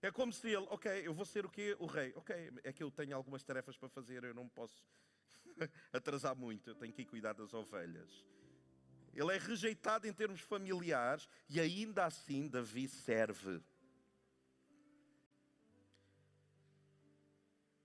É 0.02 0.12
como 0.12 0.32
se 0.32 0.48
ele, 0.48 0.68
ok, 0.70 1.02
eu 1.04 1.14
vou 1.14 1.26
ser 1.26 1.46
o 1.46 1.50
quê? 1.50 1.76
O 1.80 1.86
rei. 1.86 2.14
Ok, 2.16 2.54
é 2.64 2.72
que 2.72 2.84
eu 2.84 2.92
tenho 2.92 3.16
algumas 3.16 3.44
tarefas 3.44 3.78
para 3.78 3.90
fazer, 3.90 4.24
eu 4.24 4.34
não 4.34 4.48
posso 4.48 4.86
atrasar 5.92 6.36
muito, 6.36 6.70
eu 6.70 6.76
tenho 6.76 6.94
que 6.94 7.02
ir 7.02 7.06
cuidar 7.06 7.34
das 7.34 7.54
ovelhas. 7.54 8.26
Ele 9.14 9.34
é 9.34 9.38
rejeitado 9.38 10.08
em 10.08 10.14
termos 10.14 10.42
familiares 10.42 11.28
e 11.50 11.60
ainda 11.60 12.06
assim 12.06 12.48
Davi 12.50 12.88
serve. 12.88 13.64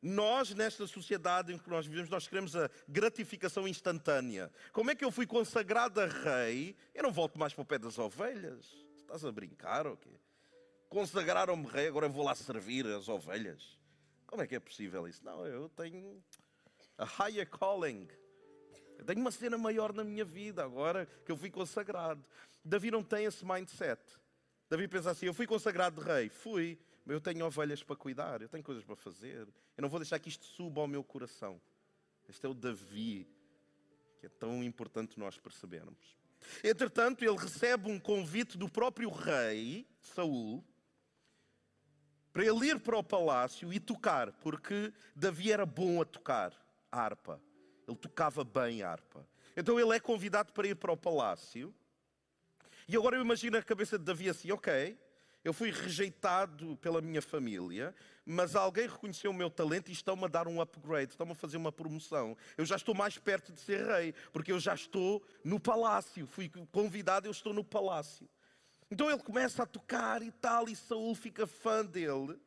Nós, 0.03 0.55
nesta 0.55 0.87
sociedade 0.87 1.53
em 1.53 1.59
que 1.59 1.69
nós 1.69 1.87
vivemos, 1.87 2.11
nós 2.11 2.27
queremos 2.27 2.57
a 2.57 2.71
gratificação 2.89 3.69
instantânea. 3.69 4.51
Como 4.73 4.91
é 4.91 4.95
que 4.95 5.05
eu 5.05 5.11
fui 5.11 5.27
consagrado 5.27 6.01
a 6.01 6.07
rei? 6.07 6.75
Eu 6.95 7.03
não 7.03 7.13
volto 7.13 7.39
mais 7.39 7.53
para 7.53 7.63
o 7.63 7.67
pé 7.67 7.79
das 7.79 7.99
ovelhas. 7.99 8.90
Estás 9.11 9.25
a 9.25 9.33
brincar 9.33 9.89
ou 9.89 9.97
quê? 9.97 10.21
Consagraram-me 10.89 11.67
rei, 11.67 11.89
agora 11.89 12.07
eu 12.07 12.11
vou 12.11 12.25
lá 12.25 12.33
servir 12.33 12.87
as 12.87 13.09
ovelhas. 13.09 13.77
Como 14.25 14.41
é 14.41 14.47
que 14.47 14.55
é 14.55 14.61
possível 14.61 15.09
isso? 15.09 15.25
Não, 15.25 15.45
eu 15.45 15.69
tenho 15.71 16.23
a 16.97 17.05
higher 17.05 17.51
calling. 17.51 18.07
Eu 18.97 19.05
tenho 19.05 19.21
uma 19.21 19.33
cena 19.33 19.59
maior 19.59 19.93
na 19.93 20.05
minha 20.05 20.25
vida 20.25 20.63
agora 20.63 21.07
que 21.27 21.33
eu 21.33 21.37
fui 21.37 21.51
consagrado. 21.51 22.25
Davi 22.65 22.93
não 22.93 23.03
tem 23.03 23.25
esse 23.25 23.45
mindset. 23.45 24.01
Davi 24.69 24.87
pensa 24.87 25.11
assim: 25.11 25.27
eu 25.27 25.35
fui 25.35 25.45
consagrado 25.45 26.01
de 26.01 26.07
rei, 26.07 26.29
fui, 26.29 26.79
mas 27.05 27.15
eu 27.15 27.21
tenho 27.21 27.45
ovelhas 27.45 27.83
para 27.83 27.97
cuidar, 27.97 28.41
eu 28.41 28.49
tenho 28.49 28.63
coisas 28.63 28.85
para 28.85 28.95
fazer. 28.95 29.49
Eu 29.77 29.83
não 29.83 29.89
vou 29.89 29.99
deixar 29.99 30.21
que 30.21 30.29
isto 30.29 30.45
suba 30.45 30.83
ao 30.83 30.87
meu 30.87 31.03
coração. 31.03 31.61
Este 32.29 32.47
é 32.47 32.49
o 32.49 32.55
Davi, 32.55 33.27
que 34.21 34.27
é 34.27 34.29
tão 34.29 34.63
importante 34.63 35.19
nós 35.19 35.37
percebermos. 35.37 36.20
Entretanto, 36.63 37.25
ele 37.25 37.37
recebe 37.37 37.91
um 37.91 37.99
convite 37.99 38.57
do 38.57 38.69
próprio 38.69 39.11
rei, 39.11 39.87
Saul, 40.01 40.65
para 42.33 42.45
ele 42.45 42.67
ir 42.69 42.81
para 42.81 42.97
o 42.97 43.03
palácio 43.03 43.73
e 43.73 43.81
tocar, 43.81 44.33
porque 44.35 44.93
Davi 45.15 45.53
era 45.53 45.67
bom 45.67 46.01
a 46.01 46.05
tocar 46.05 46.53
a 46.91 47.01
harpa. 47.01 47.41
Ele 47.87 47.97
tocava 47.97 48.45
bem 48.45 48.83
a 48.83 48.91
harpa. 48.91 49.27
Então 49.57 49.79
ele 49.81 49.95
é 49.95 50.01
convidado 50.01 50.53
para 50.53 50.69
ir 50.69 50.77
para 50.77 50.93
o 50.93 50.97
palácio. 50.97 51.75
E 52.89 52.97
agora 52.97 53.17
eu 53.17 53.23
imagino 53.23 53.57
a 53.57 53.63
cabeça 53.63 53.99
de 53.99 54.05
Davi 54.05 54.29
assim: 54.29 54.51
ok, 54.53 54.97
eu 55.43 55.53
fui 55.55 55.71
rejeitado 55.71 56.77
pela 56.77 57.01
minha 57.01 57.23
família, 57.23 57.95
mas 58.27 58.55
alguém 58.55 58.87
reconheceu 58.87 59.31
o 59.31 59.35
meu 59.35 59.51
talento 59.51 59.89
e 59.89 59.93
estão-me 59.93 60.25
a 60.25 60.29
dar 60.29 60.47
um 60.47 60.61
upgrade, 60.61 61.13
estão-me 61.13 61.33
a 61.33 61.35
fazer 61.35 61.57
uma 61.57 61.73
promoção. 61.73 62.37
Eu 62.59 62.67
já 62.67 62.77
estou 62.77 62.95
mais 62.95 63.17
perto 63.17 63.53
de 63.53 63.61
ser 63.61 63.87
rei, 63.87 64.15
porque 64.33 64.53
eu 64.53 64.61
já 64.61 64.75
estou 64.75 65.23
no 65.43 65.59
palácio. 65.59 66.27
Fui 66.27 66.51
convidado, 66.71 67.27
eu 67.27 67.31
estou 67.31 67.55
no 67.55 67.65
palácio. 67.65 68.29
Então 68.91 69.09
ele 69.09 69.23
começa 69.23 69.63
a 69.63 69.67
tocar 69.67 70.23
e 70.23 70.31
tal, 70.31 70.69
e 70.69 70.77
Saul 70.77 71.15
fica 71.15 71.47
fã 71.47 71.85
dele. 71.85 72.39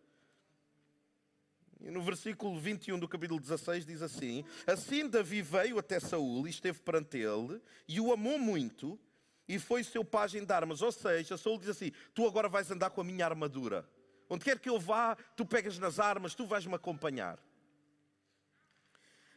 E 1.81 1.89
no 1.89 2.01
versículo 2.01 2.59
21 2.59 2.99
do 2.99 3.07
capítulo 3.07 3.39
16 3.39 3.85
diz 3.85 4.01
assim: 4.01 4.45
Assim 4.67 5.09
Davi 5.09 5.41
veio 5.41 5.79
até 5.79 5.99
Saul 5.99 6.47
e 6.47 6.51
esteve 6.51 6.79
perante 6.79 7.17
ele, 7.17 7.59
e 7.87 7.99
o 7.99 8.13
amou 8.13 8.37
muito 8.37 8.99
e 9.47 9.59
foi 9.59 9.83
seu 9.83 10.03
pajem 10.03 10.45
de 10.45 10.53
armas. 10.53 10.81
Ou 10.81 10.91
seja, 10.91 11.37
Saul 11.37 11.59
diz 11.59 11.69
assim: 11.69 11.91
Tu 12.13 12.25
agora 12.25 12.47
vais 12.49 12.69
andar 12.71 12.89
com 12.89 13.01
a 13.01 13.03
minha 13.03 13.25
armadura. 13.25 13.87
Onde 14.29 14.45
quer 14.45 14.59
que 14.59 14.69
eu 14.69 14.79
vá, 14.79 15.15
tu 15.35 15.45
pegas 15.45 15.77
nas 15.77 15.99
armas, 15.99 16.33
tu 16.33 16.45
vais 16.45 16.65
me 16.65 16.75
acompanhar. 16.75 17.39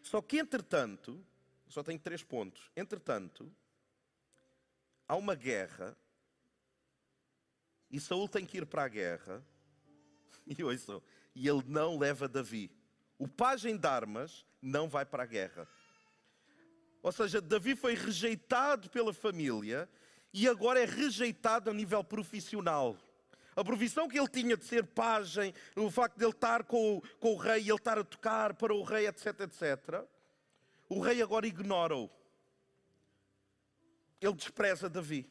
Só 0.02 0.22
que, 0.22 0.38
entretanto, 0.38 1.24
só 1.68 1.82
tenho 1.82 1.98
três 1.98 2.22
pontos. 2.22 2.70
Entretanto, 2.76 3.52
há 5.08 5.16
uma 5.16 5.34
guerra 5.34 5.96
e 7.90 8.00
Saul 8.00 8.28
tem 8.28 8.44
que 8.44 8.58
ir 8.58 8.66
para 8.66 8.84
a 8.84 8.88
guerra. 8.88 9.44
E 10.48 10.62
ouçam, 10.62 11.02
e 11.34 11.48
ele 11.48 11.64
não 11.66 11.98
leva 11.98 12.28
Davi. 12.28 12.70
O 13.18 13.26
pajem 13.26 13.76
de 13.76 13.88
armas 13.88 14.46
não 14.62 14.88
vai 14.88 15.04
para 15.04 15.24
a 15.24 15.26
guerra. 15.26 15.66
Ou 17.06 17.12
seja, 17.12 17.40
Davi 17.40 17.76
foi 17.76 17.94
rejeitado 17.94 18.90
pela 18.90 19.14
família 19.14 19.88
e 20.32 20.48
agora 20.48 20.80
é 20.80 20.84
rejeitado 20.84 21.70
a 21.70 21.72
nível 21.72 22.02
profissional. 22.02 22.98
A 23.54 23.62
profissão 23.62 24.08
que 24.08 24.18
ele 24.18 24.26
tinha 24.26 24.56
de 24.56 24.64
ser 24.64 24.84
pajem, 24.84 25.54
o 25.76 25.88
facto 25.88 26.18
de 26.18 26.24
ele 26.24 26.32
estar 26.32 26.64
com, 26.64 27.00
com 27.20 27.34
o 27.34 27.36
rei, 27.36 27.60
ele 27.60 27.74
estar 27.74 27.96
a 27.96 28.02
tocar 28.02 28.54
para 28.54 28.74
o 28.74 28.82
rei, 28.82 29.06
etc, 29.06 29.38
etc. 29.42 30.04
O 30.88 30.98
rei 30.98 31.22
agora 31.22 31.46
ignora-o. 31.46 32.10
Ele 34.20 34.34
despreza 34.34 34.88
Davi. 34.88 35.30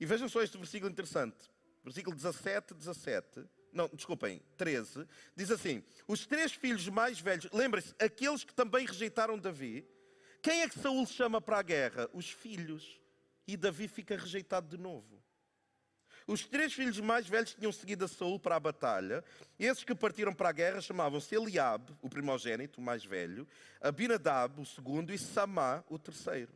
E 0.00 0.04
vejam 0.04 0.28
só 0.28 0.42
este 0.42 0.58
versículo 0.58 0.90
interessante. 0.90 1.48
Versículo 1.84 2.16
17, 2.16 2.74
17. 2.74 3.44
Não, 3.72 3.88
desculpem, 3.94 4.42
13. 4.56 5.06
Diz 5.36 5.52
assim: 5.52 5.84
Os 6.08 6.26
três 6.26 6.50
filhos 6.50 6.88
mais 6.88 7.20
velhos, 7.20 7.48
lembrem-se, 7.52 7.94
aqueles 7.96 8.42
que 8.42 8.52
também 8.52 8.84
rejeitaram 8.84 9.38
Davi, 9.38 9.93
quem 10.44 10.60
é 10.60 10.68
que 10.68 10.78
Saul 10.78 11.06
chama 11.06 11.40
para 11.40 11.58
a 11.58 11.62
guerra? 11.62 12.06
Os 12.12 12.30
filhos. 12.30 13.00
E 13.48 13.56
Davi 13.56 13.88
fica 13.88 14.14
rejeitado 14.14 14.68
de 14.68 14.76
novo. 14.76 15.22
Os 16.26 16.44
três 16.44 16.74
filhos 16.74 17.00
mais 17.00 17.26
velhos 17.26 17.54
tinham 17.54 17.72
seguido 17.72 18.04
a 18.04 18.08
Saul 18.08 18.38
para 18.38 18.56
a 18.56 18.60
batalha. 18.60 19.24
Esses 19.58 19.84
que 19.84 19.94
partiram 19.94 20.34
para 20.34 20.50
a 20.50 20.52
guerra 20.52 20.82
chamavam-se 20.82 21.34
Eliabe, 21.34 21.96
o 22.02 22.10
primogênito, 22.10 22.78
o 22.78 22.84
mais 22.84 23.02
velho, 23.02 23.48
Abinadab, 23.80 24.60
o 24.60 24.66
segundo, 24.66 25.14
e 25.14 25.18
Samá, 25.18 25.82
o 25.88 25.98
terceiro. 25.98 26.52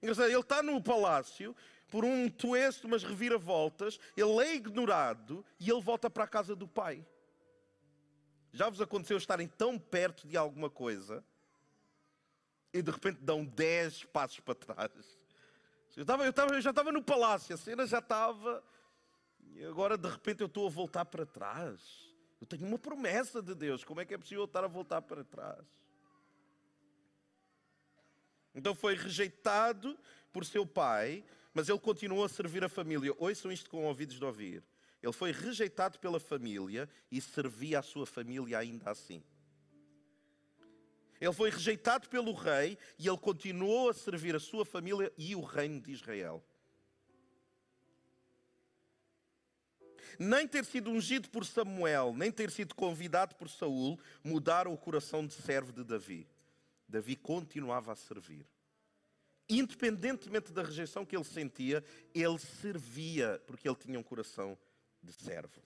Ele 0.00 0.12
está 0.12 0.62
no 0.62 0.80
palácio, 0.80 1.54
por 1.88 2.04
um 2.04 2.28
twist, 2.30 2.86
umas 2.86 3.02
reviravoltas, 3.02 3.98
ele 4.16 4.38
é 4.40 4.54
ignorado 4.54 5.44
e 5.58 5.68
ele 5.68 5.82
volta 5.82 6.08
para 6.08 6.24
a 6.24 6.28
casa 6.28 6.54
do 6.54 6.68
pai. 6.68 7.04
Já 8.52 8.68
vos 8.70 8.80
aconteceu 8.80 9.16
estarem 9.16 9.48
tão 9.48 9.80
perto 9.80 10.28
de 10.28 10.36
alguma 10.36 10.70
coisa 10.70 11.24
e 12.74 12.82
de 12.82 12.90
repente 12.90 13.20
dão 13.20 13.44
10 13.44 14.04
passos 14.06 14.40
para 14.40 14.54
trás. 14.56 14.90
Eu, 15.96 16.02
estava, 16.02 16.24
eu, 16.24 16.30
estava, 16.30 16.54
eu 16.54 16.60
já 16.60 16.70
estava 16.70 16.90
no 16.90 17.00
palácio, 17.00 17.54
a 17.54 17.56
cena 17.56 17.86
já 17.86 18.00
estava, 18.00 18.62
e 19.52 19.64
agora 19.64 19.96
de 19.96 20.08
repente 20.08 20.40
eu 20.40 20.48
estou 20.48 20.66
a 20.66 20.70
voltar 20.70 21.04
para 21.04 21.24
trás. 21.24 21.80
Eu 22.40 22.46
tenho 22.48 22.66
uma 22.66 22.78
promessa 22.78 23.40
de 23.40 23.54
Deus, 23.54 23.84
como 23.84 24.00
é 24.00 24.04
que 24.04 24.12
é 24.12 24.18
possível 24.18 24.42
eu 24.42 24.46
estar 24.46 24.64
a 24.64 24.66
voltar 24.66 25.00
para 25.02 25.22
trás? 25.22 25.64
Então 28.52 28.74
foi 28.74 28.96
rejeitado 28.96 29.96
por 30.32 30.44
seu 30.44 30.66
pai, 30.66 31.24
mas 31.54 31.68
ele 31.68 31.78
continuou 31.78 32.24
a 32.24 32.28
servir 32.28 32.64
a 32.64 32.68
família. 32.68 33.14
Ouçam 33.18 33.52
isto 33.52 33.70
com 33.70 33.84
ouvidos 33.84 34.16
de 34.16 34.24
ouvir. 34.24 34.64
Ele 35.00 35.12
foi 35.12 35.30
rejeitado 35.30 35.98
pela 36.00 36.18
família 36.18 36.88
e 37.10 37.20
servia 37.20 37.78
a 37.78 37.82
sua 37.82 38.04
família 38.04 38.58
ainda 38.58 38.90
assim. 38.90 39.22
Ele 41.20 41.32
foi 41.32 41.50
rejeitado 41.50 42.08
pelo 42.08 42.32
rei 42.32 42.76
e 42.98 43.08
ele 43.08 43.18
continuou 43.18 43.90
a 43.90 43.94
servir 43.94 44.34
a 44.34 44.40
sua 44.40 44.64
família 44.64 45.12
e 45.16 45.34
o 45.34 45.40
reino 45.40 45.80
de 45.80 45.92
Israel. 45.92 46.42
Nem 50.18 50.46
ter 50.46 50.64
sido 50.64 50.90
ungido 50.90 51.28
por 51.28 51.44
Samuel, 51.44 52.14
nem 52.16 52.30
ter 52.30 52.50
sido 52.50 52.74
convidado 52.74 53.34
por 53.34 53.48
Saul, 53.48 53.98
mudaram 54.22 54.72
o 54.72 54.78
coração 54.78 55.26
de 55.26 55.34
servo 55.34 55.72
de 55.72 55.82
Davi. 55.82 56.28
Davi 56.88 57.16
continuava 57.16 57.92
a 57.92 57.96
servir. 57.96 58.46
Independentemente 59.48 60.52
da 60.52 60.62
rejeição 60.62 61.04
que 61.04 61.16
ele 61.16 61.24
sentia, 61.24 61.84
ele 62.14 62.38
servia, 62.38 63.42
porque 63.46 63.68
ele 63.68 63.76
tinha 63.76 63.98
um 63.98 64.02
coração 64.02 64.56
de 65.02 65.12
servo. 65.12 65.60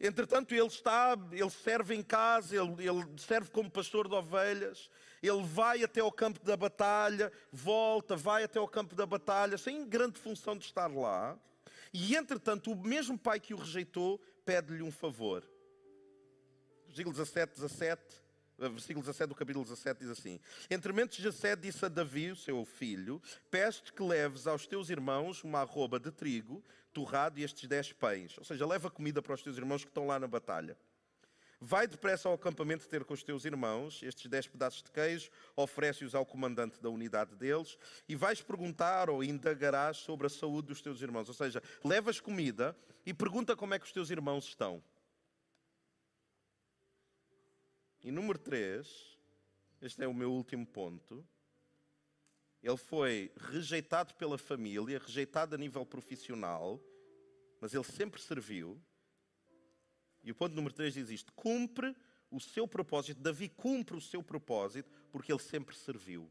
Entretanto, 0.00 0.54
ele 0.54 0.66
está, 0.66 1.16
ele 1.32 1.50
serve 1.50 1.94
em 1.94 2.02
casa, 2.02 2.56
ele, 2.56 2.88
ele 2.88 3.04
serve 3.18 3.50
como 3.50 3.70
pastor 3.70 4.08
de 4.08 4.14
ovelhas, 4.14 4.90
ele 5.22 5.42
vai 5.42 5.82
até 5.82 6.00
ao 6.00 6.12
campo 6.12 6.44
da 6.44 6.56
batalha, 6.56 7.32
volta, 7.52 8.16
vai 8.16 8.44
até 8.44 8.58
ao 8.58 8.68
campo 8.68 8.94
da 8.94 9.06
batalha, 9.06 9.56
sem 9.56 9.86
grande 9.86 10.18
função 10.18 10.56
de 10.56 10.64
estar 10.64 10.86
lá. 10.86 11.38
E 11.92 12.16
entretanto, 12.16 12.72
o 12.72 12.76
mesmo 12.76 13.18
pai 13.18 13.38
que 13.38 13.54
o 13.54 13.56
rejeitou 13.56 14.20
pede-lhe 14.44 14.82
um 14.82 14.90
favor. 14.90 15.48
Versículo 16.86 17.14
17, 17.14 17.54
17, 17.54 18.23
versículo 18.58 19.04
17 19.04 19.28
do 19.28 19.34
capítulo 19.34 19.64
17 19.64 20.00
diz 20.00 20.10
assim: 20.10 20.40
Entre 20.70 20.92
mentes 20.92 21.22
Jessé 21.22 21.56
disse 21.56 21.84
a 21.84 21.88
Davi, 21.88 22.30
o 22.30 22.36
seu 22.36 22.64
filho: 22.64 23.20
Peço-te 23.50 23.92
que 23.92 24.02
leves 24.02 24.46
aos 24.46 24.66
teus 24.66 24.90
irmãos 24.90 25.42
uma 25.42 25.60
arroba 25.60 25.98
de 25.98 26.10
trigo 26.10 26.62
torrado 26.92 27.40
e 27.40 27.42
estes 27.42 27.68
dez 27.68 27.92
pães. 27.92 28.38
Ou 28.38 28.44
seja, 28.44 28.64
leva 28.66 28.90
comida 28.90 29.20
para 29.20 29.34
os 29.34 29.42
teus 29.42 29.58
irmãos 29.58 29.84
que 29.84 29.90
estão 29.90 30.06
lá 30.06 30.18
na 30.18 30.28
batalha. 30.28 30.78
Vai 31.60 31.86
depressa 31.86 32.28
ao 32.28 32.34
acampamento 32.34 32.86
ter 32.86 33.04
com 33.04 33.14
os 33.14 33.22
teus 33.22 33.44
irmãos, 33.44 34.02
estes 34.02 34.26
dez 34.26 34.46
pedaços 34.46 34.82
de 34.82 34.90
queijo, 34.90 35.30
oferece-os 35.56 36.14
ao 36.14 36.26
comandante 36.26 36.80
da 36.80 36.90
unidade 36.90 37.34
deles, 37.34 37.78
e 38.08 38.14
vais 38.14 38.42
perguntar 38.42 39.08
ou 39.08 39.24
indagarás 39.24 39.96
sobre 39.96 40.26
a 40.26 40.30
saúde 40.30 40.68
dos 40.68 40.82
teus 40.82 41.00
irmãos. 41.00 41.26
Ou 41.28 41.34
seja, 41.34 41.62
levas 41.82 42.20
comida 42.20 42.76
e 43.06 43.14
pergunta 43.14 43.56
como 43.56 43.72
é 43.72 43.78
que 43.78 43.86
os 43.86 43.92
teus 43.92 44.10
irmãos 44.10 44.44
estão. 44.44 44.82
E 48.04 48.12
número 48.12 48.38
3, 48.38 48.86
este 49.80 50.04
é 50.04 50.06
o 50.06 50.12
meu 50.12 50.30
último 50.30 50.66
ponto. 50.66 51.26
Ele 52.62 52.76
foi 52.76 53.32
rejeitado 53.50 54.12
pela 54.16 54.36
família, 54.36 54.98
rejeitado 54.98 55.54
a 55.54 55.58
nível 55.58 55.86
profissional, 55.86 56.78
mas 57.62 57.72
ele 57.72 57.82
sempre 57.84 58.20
serviu. 58.20 58.78
E 60.22 60.30
o 60.30 60.34
ponto 60.34 60.54
número 60.54 60.74
3 60.74 60.92
diz 60.92 61.08
isto: 61.08 61.32
cumpre 61.32 61.96
o 62.30 62.38
seu 62.38 62.68
propósito. 62.68 63.22
Davi 63.22 63.48
cumpre 63.48 63.96
o 63.96 64.02
seu 64.02 64.22
propósito 64.22 64.90
porque 65.10 65.32
ele 65.32 65.40
sempre 65.40 65.74
serviu. 65.74 66.30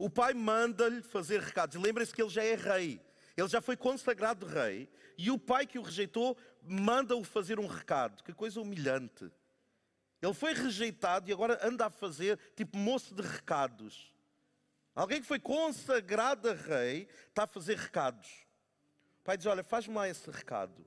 O 0.00 0.10
pai 0.10 0.34
manda-lhe 0.34 1.00
fazer 1.00 1.40
recados. 1.40 1.80
Lembrem-se 1.80 2.12
que 2.12 2.22
ele 2.22 2.28
já 2.28 2.42
é 2.42 2.56
rei. 2.56 3.00
Ele 3.36 3.48
já 3.48 3.60
foi 3.60 3.76
consagrado 3.76 4.46
rei. 4.46 4.88
E 5.16 5.30
o 5.30 5.38
pai 5.38 5.64
que 5.64 5.78
o 5.78 5.82
rejeitou 5.82 6.36
manda-o 6.60 7.22
fazer 7.22 7.60
um 7.60 7.68
recado. 7.68 8.24
Que 8.24 8.32
coisa 8.32 8.60
humilhante. 8.60 9.30
Ele 10.22 10.34
foi 10.34 10.52
rejeitado 10.52 11.28
e 11.30 11.32
agora 11.32 11.58
anda 11.66 11.86
a 11.86 11.90
fazer 11.90 12.38
tipo 12.54 12.76
moço 12.76 13.14
de 13.14 13.22
recados. 13.22 14.14
Alguém 14.94 15.20
que 15.20 15.26
foi 15.26 15.38
consagrado 15.38 16.50
a 16.50 16.54
rei 16.54 17.08
está 17.28 17.44
a 17.44 17.46
fazer 17.46 17.76
recados. 17.78 18.28
O 19.20 19.24
pai 19.24 19.36
diz: 19.36 19.46
Olha, 19.46 19.62
faz-me 19.62 19.94
lá 19.94 20.08
esse 20.08 20.30
recado. 20.30 20.84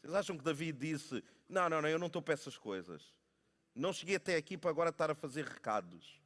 Vocês 0.00 0.14
acham 0.14 0.36
que 0.36 0.44
Davi 0.44 0.72
disse: 0.72 1.22
Não, 1.48 1.68
não, 1.68 1.80
não, 1.80 1.88
eu 1.88 1.98
não 1.98 2.08
estou 2.08 2.20
para 2.20 2.34
essas 2.34 2.58
coisas. 2.58 3.14
Não 3.74 3.92
cheguei 3.92 4.16
até 4.16 4.36
aqui 4.36 4.58
para 4.58 4.70
agora 4.70 4.90
estar 4.90 5.10
a 5.10 5.14
fazer 5.14 5.44
recados. 5.44 6.20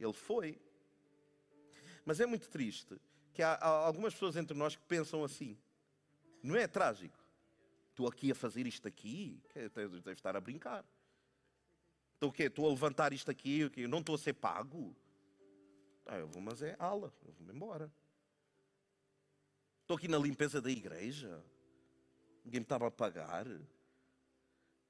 Ele 0.00 0.12
foi. 0.12 0.58
Mas 2.04 2.18
é 2.18 2.26
muito 2.26 2.48
triste 2.48 2.98
que 3.34 3.42
há, 3.42 3.58
algumas 3.64 4.14
pessoas 4.14 4.36
entre 4.36 4.56
nós 4.56 4.74
que 4.74 4.82
pensam 4.82 5.22
assim. 5.22 5.56
Não 6.42 6.56
é 6.56 6.66
trágico? 6.66 7.17
Estou 7.98 8.08
aqui 8.08 8.30
a 8.30 8.34
fazer 8.36 8.64
isto 8.64 8.86
aqui, 8.86 9.42
deve 9.74 10.12
estar 10.12 10.36
a 10.36 10.40
brincar. 10.40 10.84
Estou 12.14 12.30
o 12.30 12.32
quê? 12.32 12.44
Estou 12.44 12.66
a 12.66 12.70
levantar 12.70 13.12
isto 13.12 13.28
aqui, 13.28 13.68
eu 13.76 13.88
não 13.88 13.98
estou 13.98 14.14
a 14.14 14.18
ser 14.18 14.34
pago. 14.34 14.94
Ah, 16.06 16.16
eu 16.16 16.28
vou, 16.28 16.40
mas 16.40 16.62
é 16.62 16.76
ala, 16.78 17.12
eu 17.26 17.32
vou-me 17.32 17.52
embora. 17.52 17.92
Estou 19.82 19.96
aqui 19.96 20.06
na 20.06 20.16
limpeza 20.16 20.60
da 20.60 20.70
igreja. 20.70 21.44
Ninguém 22.44 22.60
me 22.60 22.64
estava 22.64 22.86
a 22.86 22.90
pagar. 22.92 23.46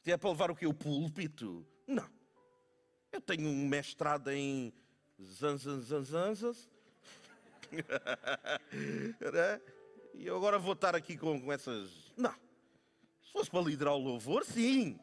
Se 0.03 0.13
é 0.13 0.19
para 0.19 0.29
levar 0.29 0.51
o 0.51 0.55
quê? 0.55 0.67
O 0.67 0.75
púlpito? 0.75 1.67
Não. 1.87 2.11
Eu 3.11 3.23
tenho 3.23 3.49
um 3.49 3.67
mestrado 3.67 4.29
em 4.29 4.71
zanzanzanzanzas. 5.19 6.69
e 10.13 10.27
eu 10.27 10.37
agora 10.37 10.59
vou 10.59 10.75
estar 10.75 10.95
aqui 10.95 11.17
com, 11.17 11.41
com 11.41 11.51
essas. 11.51 12.13
Não. 12.15 12.48
Se 13.29 13.33
fosse 13.33 13.51
para 13.51 13.61
liderar 13.61 13.95
o 13.95 13.99
louvor, 13.99 14.43
sim. 14.43 14.99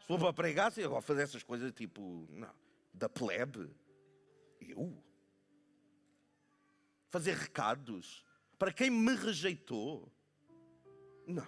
Se 0.00 0.06
for 0.06 0.18
para 0.18 0.32
pregar, 0.32 0.72
sim. 0.72 0.82
Agora 0.82 1.02
fazer 1.02 1.22
essas 1.22 1.42
coisas 1.42 1.70
tipo, 1.72 2.26
não, 2.30 2.50
da 2.92 3.06
plebe. 3.06 3.70
Eu? 4.60 4.96
Fazer 7.10 7.34
recados 7.34 8.24
para 8.58 8.72
quem 8.72 8.88
me 8.88 9.14
rejeitou? 9.14 10.10
Não. 11.26 11.46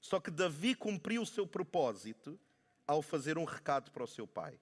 Só 0.00 0.18
que 0.18 0.30
Davi 0.30 0.74
cumpriu 0.74 1.22
o 1.22 1.26
seu 1.26 1.46
propósito 1.46 2.38
ao 2.84 3.00
fazer 3.00 3.38
um 3.38 3.44
recado 3.44 3.92
para 3.92 4.02
o 4.02 4.08
seu 4.08 4.26
pai. 4.26 4.58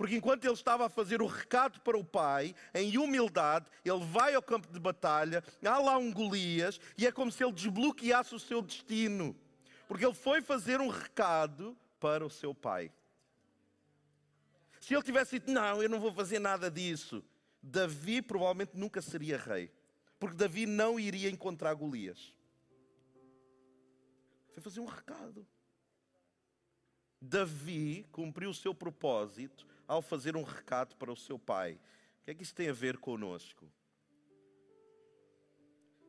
Porque 0.00 0.16
enquanto 0.16 0.46
ele 0.46 0.54
estava 0.54 0.86
a 0.86 0.88
fazer 0.88 1.20
o 1.20 1.26
recado 1.26 1.78
para 1.82 1.94
o 1.94 2.02
pai, 2.02 2.54
em 2.72 2.96
humildade, 2.96 3.66
ele 3.84 4.02
vai 4.06 4.34
ao 4.34 4.40
campo 4.40 4.66
de 4.72 4.80
batalha, 4.80 5.44
há 5.62 5.78
lá 5.78 5.98
um 5.98 6.10
Golias, 6.10 6.80
e 6.96 7.06
é 7.06 7.12
como 7.12 7.30
se 7.30 7.44
ele 7.44 7.52
desbloqueasse 7.52 8.34
o 8.34 8.38
seu 8.38 8.62
destino. 8.62 9.36
Porque 9.86 10.06
ele 10.06 10.14
foi 10.14 10.40
fazer 10.40 10.80
um 10.80 10.88
recado 10.88 11.76
para 12.00 12.24
o 12.24 12.30
seu 12.30 12.54
pai. 12.54 12.90
Se 14.80 14.94
ele 14.94 15.02
tivesse 15.02 15.38
dito, 15.38 15.52
não, 15.52 15.82
eu 15.82 15.88
não 15.90 16.00
vou 16.00 16.14
fazer 16.14 16.38
nada 16.38 16.70
disso, 16.70 17.22
Davi 17.62 18.22
provavelmente 18.22 18.70
nunca 18.72 19.02
seria 19.02 19.36
rei. 19.36 19.70
Porque 20.18 20.34
Davi 20.34 20.64
não 20.64 20.98
iria 20.98 21.28
encontrar 21.28 21.74
Golias. 21.74 22.34
Foi 24.54 24.62
fazer 24.62 24.80
um 24.80 24.86
recado. 24.86 25.46
Davi 27.20 28.06
cumpriu 28.10 28.48
o 28.48 28.54
seu 28.54 28.74
propósito 28.74 29.68
ao 29.90 30.00
fazer 30.00 30.36
um 30.36 30.44
recado 30.44 30.94
para 30.94 31.10
o 31.10 31.16
seu 31.16 31.36
pai. 31.36 31.72
O 31.72 32.24
que 32.24 32.30
é 32.30 32.34
que 32.34 32.44
isso 32.44 32.54
tem 32.54 32.68
a 32.68 32.72
ver 32.72 32.96
conosco? 32.98 33.68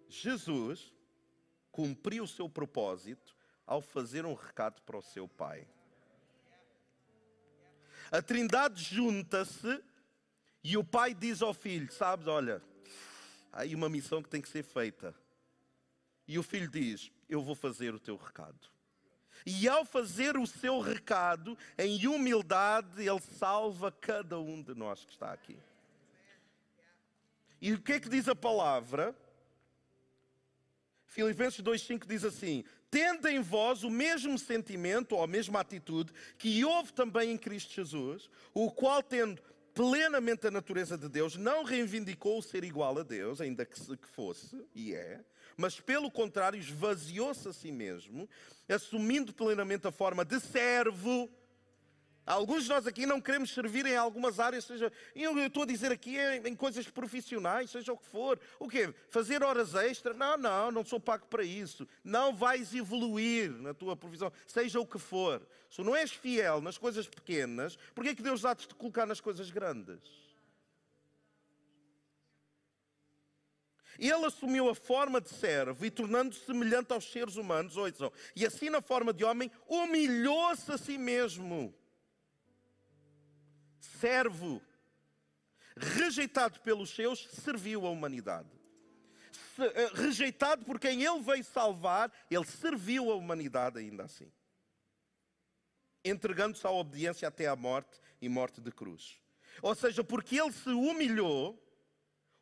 Jesus 0.07 0.93
cumpriu 1.71 2.25
o 2.25 2.27
seu 2.27 2.47
propósito 2.47 3.35
ao 3.65 3.81
fazer 3.81 4.23
um 4.23 4.35
recado 4.35 4.83
para 4.83 4.99
o 4.99 5.01
seu 5.01 5.27
pai. 5.27 5.67
A 8.11 8.21
Trindade 8.21 8.83
junta-se 8.83 9.83
e 10.63 10.77
o 10.77 10.83
pai 10.83 11.15
diz 11.15 11.41
ao 11.41 11.51
filho: 11.51 11.91
Sabes, 11.91 12.27
olha, 12.27 12.61
há 13.51 13.61
aí 13.61 13.73
uma 13.73 13.89
missão 13.89 14.21
que 14.21 14.29
tem 14.29 14.43
que 14.43 14.49
ser 14.49 14.61
feita. 14.61 15.15
E 16.27 16.37
o 16.37 16.43
filho 16.43 16.69
diz: 16.69 17.11
Eu 17.27 17.41
vou 17.41 17.55
fazer 17.55 17.95
o 17.95 17.99
teu 17.99 18.15
recado. 18.15 18.70
E 19.45 19.67
ao 19.67 19.83
fazer 19.85 20.37
o 20.37 20.45
seu 20.45 20.79
recado, 20.79 21.57
em 21.77 22.07
humildade, 22.07 23.01
Ele 23.01 23.19
salva 23.37 23.91
cada 23.91 24.39
um 24.39 24.61
de 24.61 24.75
nós 24.75 25.03
que 25.03 25.11
está 25.11 25.31
aqui. 25.31 25.57
E 27.61 27.73
o 27.73 27.81
que 27.81 27.93
é 27.93 27.99
que 27.99 28.09
diz 28.09 28.27
a 28.27 28.35
palavra? 28.35 29.15
Filipenses 31.05 31.61
2,5 31.61 32.07
diz 32.07 32.23
assim: 32.23 32.63
Tendo 32.89 33.27
em 33.27 33.39
vós 33.39 33.83
o 33.83 33.89
mesmo 33.89 34.37
sentimento 34.39 35.15
ou 35.15 35.23
a 35.23 35.27
mesma 35.27 35.59
atitude 35.59 36.11
que 36.37 36.63
houve 36.65 36.91
também 36.93 37.31
em 37.31 37.37
Cristo 37.37 37.73
Jesus, 37.73 38.29
o 38.53 38.71
qual, 38.71 39.03
tendo 39.03 39.41
plenamente 39.73 40.47
a 40.47 40.51
natureza 40.51 40.97
de 40.97 41.07
Deus, 41.07 41.35
não 41.35 41.63
reivindicou 41.63 42.39
o 42.39 42.41
ser 42.41 42.63
igual 42.63 42.97
a 42.97 43.03
Deus, 43.03 43.39
ainda 43.39 43.65
que 43.65 44.07
fosse, 44.07 44.65
e 44.75 44.93
é, 44.93 45.21
mas 45.61 45.79
pelo 45.79 46.09
contrário 46.09 46.59
esvaziou-se 46.59 47.47
a 47.47 47.53
si 47.53 47.71
mesmo, 47.71 48.27
assumindo 48.67 49.31
plenamente 49.31 49.87
a 49.87 49.91
forma 49.91 50.25
de 50.25 50.39
servo. 50.39 51.29
Alguns 52.25 52.63
de 52.63 52.69
nós 52.69 52.87
aqui 52.87 53.05
não 53.05 53.21
queremos 53.21 53.51
servir 53.51 53.85
em 53.85 53.95
algumas 53.95 54.39
áreas, 54.39 54.65
seja, 54.65 54.91
eu 55.15 55.37
estou 55.37 55.63
a 55.63 55.65
dizer 55.65 55.91
aqui 55.91 56.17
em 56.43 56.55
coisas 56.55 56.87
profissionais, 56.87 57.69
seja 57.69 57.93
o 57.93 57.97
que 57.97 58.05
for. 58.05 58.39
O 58.59 58.67
quê? 58.67 58.93
Fazer 59.09 59.43
horas 59.43 59.75
extras? 59.75 60.17
Não, 60.17 60.35
não, 60.35 60.71
não 60.71 60.85
sou 60.85 60.99
pago 60.99 61.27
para 61.27 61.43
isso. 61.43 61.87
Não 62.03 62.33
vais 62.33 62.73
evoluir 62.73 63.51
na 63.51 63.73
tua 63.73 63.95
profissão, 63.95 64.31
seja 64.47 64.79
o 64.79 64.85
que 64.85 64.97
for. 64.97 65.45
Se 65.69 65.83
não 65.83 65.95
és 65.95 66.11
fiel 66.11 66.59
nas 66.59 66.77
coisas 66.77 67.07
pequenas, 67.07 67.75
por 67.93 68.03
que 68.03 68.09
é 68.09 68.15
que 68.15 68.23
Deus 68.23 68.45
há 68.45 68.53
de 68.55 68.67
te 68.67 68.73
colocar 68.75 69.05
nas 69.05 69.21
coisas 69.21 69.51
grandes? 69.51 70.30
Ele 73.99 74.25
assumiu 74.25 74.69
a 74.69 74.75
forma 74.75 75.19
de 75.21 75.29
servo 75.29 75.85
e, 75.85 75.91
tornando-se 75.91 76.45
semelhante 76.45 76.93
aos 76.93 77.11
seres 77.11 77.35
humanos, 77.35 77.77
ouçam, 77.77 78.11
e 78.35 78.45
assim 78.45 78.69
na 78.69 78.81
forma 78.81 79.13
de 79.13 79.23
homem, 79.23 79.51
humilhou-se 79.67 80.71
a 80.71 80.77
si 80.77 80.97
mesmo. 80.97 81.73
Servo, 83.79 84.61
rejeitado 85.75 86.59
pelos 86.61 86.89
seus, 86.89 87.27
serviu 87.29 87.85
a 87.85 87.89
humanidade. 87.89 88.49
Eh, 89.59 89.91
rejeitado 89.93 90.65
por 90.65 90.79
quem 90.79 91.03
ele 91.03 91.19
veio 91.21 91.43
salvar, 91.43 92.11
ele 92.29 92.45
serviu 92.45 93.11
a 93.11 93.15
humanidade 93.15 93.79
ainda 93.79 94.03
assim. 94.03 94.31
Entregando-se 96.03 96.65
à 96.65 96.71
obediência 96.71 97.27
até 97.27 97.47
à 97.47 97.55
morte 97.55 97.99
e 98.21 98.27
morte 98.29 98.59
de 98.59 98.71
cruz. 98.71 99.19
Ou 99.61 99.75
seja, 99.75 100.03
porque 100.03 100.39
ele 100.39 100.51
se 100.51 100.69
humilhou, 100.69 101.61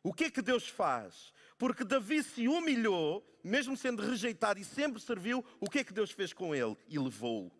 O 0.02 0.12
que 0.12 0.24
é 0.24 0.30
que 0.30 0.42
Deus 0.42 0.68
faz? 0.68 1.32
Porque 1.58 1.84
Davi 1.84 2.22
se 2.22 2.48
humilhou, 2.48 3.26
mesmo 3.44 3.76
sendo 3.76 4.02
rejeitado 4.02 4.58
e 4.58 4.64
sempre 4.64 5.00
serviu, 5.00 5.44
o 5.60 5.68
que 5.68 5.80
é 5.80 5.84
que 5.84 5.92
Deus 5.92 6.10
fez 6.10 6.32
com 6.32 6.54
ele? 6.54 6.76
E 6.88 6.98
levou-o. 6.98 7.52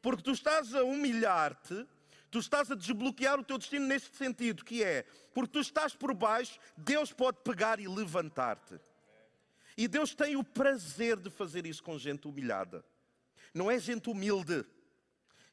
Porque 0.00 0.22
tu 0.22 0.30
estás 0.30 0.74
a 0.74 0.84
humilhar-te, 0.84 1.86
tu 2.30 2.38
estás 2.38 2.70
a 2.70 2.74
desbloquear 2.74 3.38
o 3.38 3.44
teu 3.44 3.58
destino 3.58 3.86
neste 3.86 4.16
sentido, 4.16 4.64
que 4.64 4.82
é, 4.82 5.04
porque 5.34 5.52
tu 5.52 5.60
estás 5.60 5.94
por 5.94 6.14
baixo, 6.14 6.58
Deus 6.76 7.12
pode 7.12 7.38
pegar 7.42 7.80
e 7.80 7.88
levantar-te. 7.88 8.80
E 9.76 9.88
Deus 9.88 10.14
tem 10.14 10.36
o 10.36 10.44
prazer 10.44 11.16
de 11.16 11.30
fazer 11.30 11.66
isso 11.66 11.82
com 11.82 11.98
gente 11.98 12.28
humilhada. 12.28 12.84
Não 13.54 13.70
é 13.70 13.78
gente 13.78 14.08
humilde. 14.08 14.64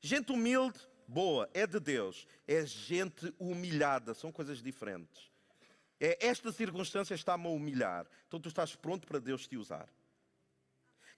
Gente 0.02 0.32
humilde, 0.32 0.80
boa, 1.08 1.50
é 1.54 1.66
de 1.66 1.80
Deus. 1.80 2.28
É 2.48 2.66
gente 2.66 3.34
humilhada, 3.40 4.14
são 4.14 4.32
coisas 4.32 4.62
diferentes. 4.62 5.29
É, 6.00 6.28
esta 6.28 6.52
circunstância 6.52 7.14
está-me 7.14 7.48
a 7.48 7.50
humilhar. 7.50 8.06
Então 8.28 8.40
tu 8.40 8.48
estás 8.48 8.76
pronto 8.76 9.06
para 9.06 9.20
Deus 9.20 9.48
te 9.48 9.58
usar. 9.58 9.88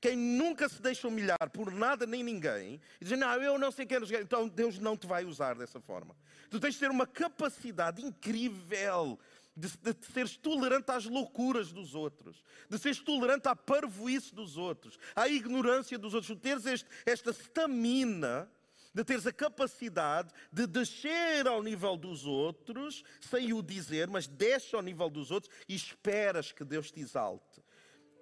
Quem 0.02 0.18
nunca 0.18 0.68
se 0.68 0.82
deixa 0.82 1.08
humilhar 1.08 1.50
por 1.54 1.72
nada 1.72 2.08
nem 2.08 2.24
ninguém, 2.24 2.82
e 3.00 3.06
diz, 3.06 3.20
não, 3.20 3.32
eu 3.36 3.60
não 3.60 3.72
sei 3.72 3.86
quem 3.86 3.98
é, 3.98 4.22
então 4.22 4.48
Deus 4.48 4.80
não 4.80 4.98
te 4.98 5.06
vai 5.06 5.24
usar 5.24 5.54
dessa 5.54 5.80
forma. 5.80 6.16
Tu 6.50 6.60
tens 6.60 6.74
de 6.74 6.80
ter 6.80 6.90
uma 6.90 7.06
capacidade 7.06 8.04
incrível 8.04 9.20
de, 9.56 9.68
de, 9.78 9.94
de, 9.94 10.06
seres 10.08 10.36
tolerante 10.36 10.90
às 10.90 11.06
loucuras 11.06 11.72
dos 11.72 11.94
outros, 11.94 12.44
de 12.68 12.80
seres 12.80 13.00
tolerante 13.00 13.48
à 13.48 13.56
parvoíce 13.56 14.34
dos 14.34 14.58
outros, 14.58 14.98
à 15.16 15.28
ignorância 15.28 16.00
dos 16.00 16.16
outros, 16.16 16.36
de 16.36 16.42
teres 16.42 16.66
este, 16.66 16.90
esta 17.06 17.32
stamina 17.32 18.50
de 18.94 19.04
teres 19.04 19.26
a 19.26 19.34
capacidade 19.34 20.34
de 20.52 20.68
descer 20.68 21.48
ao 21.48 21.64
nível 21.64 21.96
dos 21.96 22.26
outros, 22.26 23.04
sem 23.22 23.54
o 23.54 23.62
dizer, 23.62 24.08
mas 24.08 24.28
desce 24.28 24.76
ao 24.76 24.82
nível 24.82 25.10
dos 25.10 25.32
outros 25.32 25.54
e 25.68 25.76
esperas 25.76 26.52
que 26.52 26.64
Deus 26.64 26.92
te 26.92 27.00
exalte. 27.00 27.62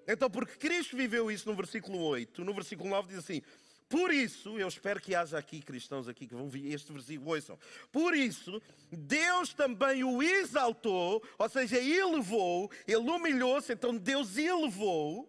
Então, 0.07 0.29
porque 0.29 0.55
Cristo 0.55 0.97
viveu 0.97 1.29
isso 1.29 1.47
no 1.49 1.55
versículo 1.55 1.99
8, 1.99 2.43
no 2.43 2.53
versículo 2.53 2.89
9 2.89 3.09
diz 3.09 3.19
assim: 3.19 3.41
por 3.89 4.13
isso, 4.13 4.59
eu 4.59 4.67
espero 4.67 5.01
que 5.01 5.15
haja 5.15 5.39
aqui 5.39 5.61
cristãos 5.61 6.07
aqui 6.07 6.27
que 6.27 6.35
vão 6.35 6.47
ver 6.47 6.71
este 6.71 6.93
versículo, 6.93 7.31
ouçam. 7.31 7.57
Por 7.91 8.15
isso, 8.15 8.61
Deus 8.91 9.51
também 9.51 10.03
o 10.03 10.21
exaltou, 10.21 11.23
ou 11.39 11.49
seja, 11.49 11.79
elevou, 11.79 12.69
ele 12.87 13.09
humilhou-se, 13.09 13.73
então 13.73 13.97
Deus 13.97 14.37
elevou 14.37 15.27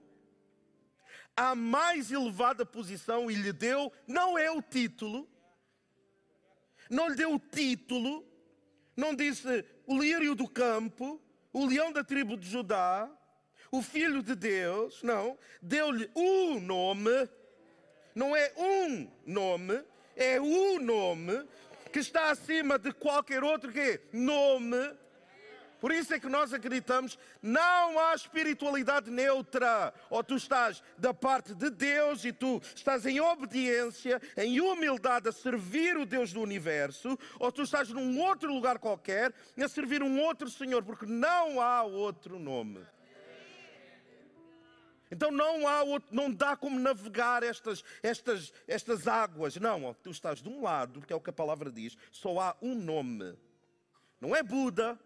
à 1.36 1.54
mais 1.54 2.10
elevada 2.10 2.66
posição 2.66 3.30
e 3.30 3.34
lhe 3.34 3.52
deu, 3.52 3.92
não 4.06 4.38
é 4.38 4.50
o 4.50 4.60
título, 4.60 5.28
não 6.88 7.08
lhe 7.08 7.14
deu 7.14 7.34
o 7.34 7.38
título, 7.38 8.24
não 8.96 9.14
disse 9.14 9.64
o 9.86 9.98
lírio 9.98 10.34
do 10.34 10.48
campo, 10.48 11.20
o 11.52 11.66
leão 11.66 11.92
da 11.92 12.04
tribo 12.04 12.36
de 12.36 12.48
Judá, 12.48 13.10
o 13.70 13.82
filho 13.82 14.22
de 14.22 14.34
Deus, 14.34 15.02
não, 15.02 15.38
deu-lhe 15.62 16.10
o 16.14 16.60
nome, 16.60 17.28
não 18.14 18.34
é 18.34 18.52
um 18.56 19.10
nome, 19.24 19.82
é 20.16 20.40
o 20.40 20.80
nome 20.80 21.44
que 21.92 21.98
está 21.98 22.30
acima 22.30 22.78
de 22.78 22.92
qualquer 22.92 23.42
outro 23.42 23.72
que 23.72 24.00
nome 24.12 24.76
por 25.80 25.90
isso 25.90 26.12
é 26.12 26.20
que 26.20 26.28
nós 26.28 26.52
acreditamos, 26.52 27.18
não 27.42 27.98
há 27.98 28.14
espiritualidade 28.14 29.10
neutra. 29.10 29.92
Ou 30.10 30.22
tu 30.22 30.36
estás 30.36 30.82
da 30.98 31.14
parte 31.14 31.54
de 31.54 31.70
Deus 31.70 32.24
e 32.24 32.32
tu 32.32 32.60
estás 32.74 33.06
em 33.06 33.20
obediência, 33.20 34.20
em 34.36 34.60
humildade 34.60 35.28
a 35.28 35.32
servir 35.32 35.96
o 35.96 36.04
Deus 36.04 36.32
do 36.32 36.40
universo, 36.40 37.18
ou 37.38 37.50
tu 37.50 37.62
estás 37.62 37.88
num 37.88 38.20
outro 38.20 38.52
lugar 38.52 38.78
qualquer 38.78 39.32
a 39.60 39.68
servir 39.68 40.02
um 40.02 40.20
outro 40.20 40.48
Senhor, 40.48 40.82
porque 40.82 41.06
não 41.06 41.60
há 41.60 41.82
outro 41.82 42.38
nome. 42.38 42.80
Então 45.10 45.30
não 45.30 45.66
há 45.66 45.82
outro, 45.82 46.08
não 46.12 46.32
dá 46.32 46.56
como 46.56 46.78
navegar 46.78 47.42
estas, 47.42 47.82
estas, 48.02 48.52
estas 48.68 49.08
águas. 49.08 49.56
Não, 49.56 49.92
tu 49.94 50.10
estás 50.10 50.40
de 50.40 50.48
um 50.48 50.62
lado, 50.62 51.00
porque 51.00 51.12
é 51.12 51.16
o 51.16 51.20
que 51.20 51.30
a 51.30 51.32
palavra 51.32 51.70
diz, 51.70 51.96
só 52.12 52.38
há 52.38 52.56
um 52.62 52.74
nome. 52.74 53.36
Não 54.20 54.36
é 54.36 54.42
Buda, 54.42 54.98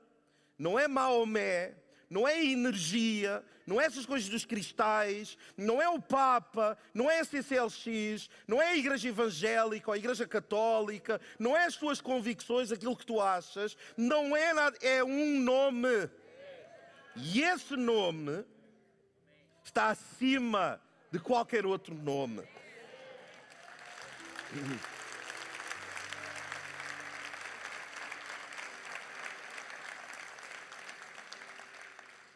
não 0.59 0.79
é 0.79 0.87
Maomé, 0.87 1.75
não 2.09 2.29
é 2.29 2.45
energia, 2.45 3.45
não 3.67 3.81
é 3.81 3.87
essas 3.87 4.07
coisas 4.07 4.29
dos 4.29 4.45
cristais, 4.45 5.37
não 5.57 5.81
é 5.81 5.89
o 5.89 6.01
Papa, 6.01 6.79
não 6.93 7.11
é 7.11 7.21
a 7.21 7.25
CCLX, 7.25 8.29
não 8.47 8.61
é 8.61 8.69
a 8.69 8.77
Igreja 8.77 9.09
Evangélica 9.09 9.91
ou 9.91 9.95
a 9.95 9.99
Igreja 9.99 10.27
Católica, 10.27 11.21
não 11.39 11.57
é 11.57 11.65
as 11.65 11.77
tuas 11.77 12.01
convicções, 12.01 12.71
aquilo 12.71 12.97
que 12.97 13.07
tu 13.07 13.21
achas, 13.21 13.77
não 13.97 14.37
é 14.37 14.53
nada, 14.53 14.77
é 14.81 15.03
um 15.03 15.41
nome. 15.41 16.11
E 17.17 17.43
esse 17.43 17.77
nome 17.77 18.45
está 19.65 19.89
acima 19.89 20.81
de 21.11 21.19
qualquer 21.19 21.65
outro 21.65 21.95
nome. 21.95 22.43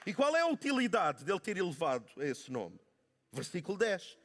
E 0.09 0.15
qual 0.15 0.35
é 0.35 0.41
a 0.41 0.47
utilidade 0.47 1.23
dele 1.23 1.39
ter 1.39 1.59
elevado 1.59 2.07
esse 2.17 2.51
nome? 2.51 2.81
Versículo 3.31 3.77
10. 3.77 4.17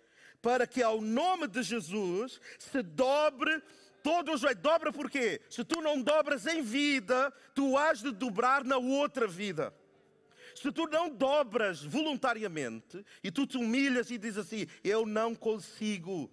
Para 0.42 0.66
que 0.66 0.82
ao 0.82 1.02
nome 1.02 1.46
de 1.46 1.62
Jesus 1.62 2.40
se 2.58 2.82
dobre 2.82 3.62
todo 4.02 4.32
o 4.32 4.38
joelho. 4.38 4.62
Dobra 4.62 4.94
porquê? 4.94 5.42
Se 5.50 5.62
tu 5.66 5.82
não 5.82 6.02
dobras 6.02 6.48
em 6.48 6.62
vida, 6.62 7.34
tu 7.54 7.78
has 7.78 8.00
de 8.00 8.12
dobrar 8.12 8.64
na 8.64 8.78
outra 8.78 9.28
vida. 9.28 9.76
Se 10.56 10.72
tu 10.72 10.88
não 10.88 11.10
dobras 11.10 11.84
voluntariamente 11.84 13.06
e 13.22 13.30
tu 13.30 13.46
te 13.46 13.58
humilhas 13.58 14.10
e 14.10 14.18
dizes 14.18 14.38
assim: 14.38 14.66
Eu 14.86 15.06
não 15.06 15.36
consigo, 15.36 16.32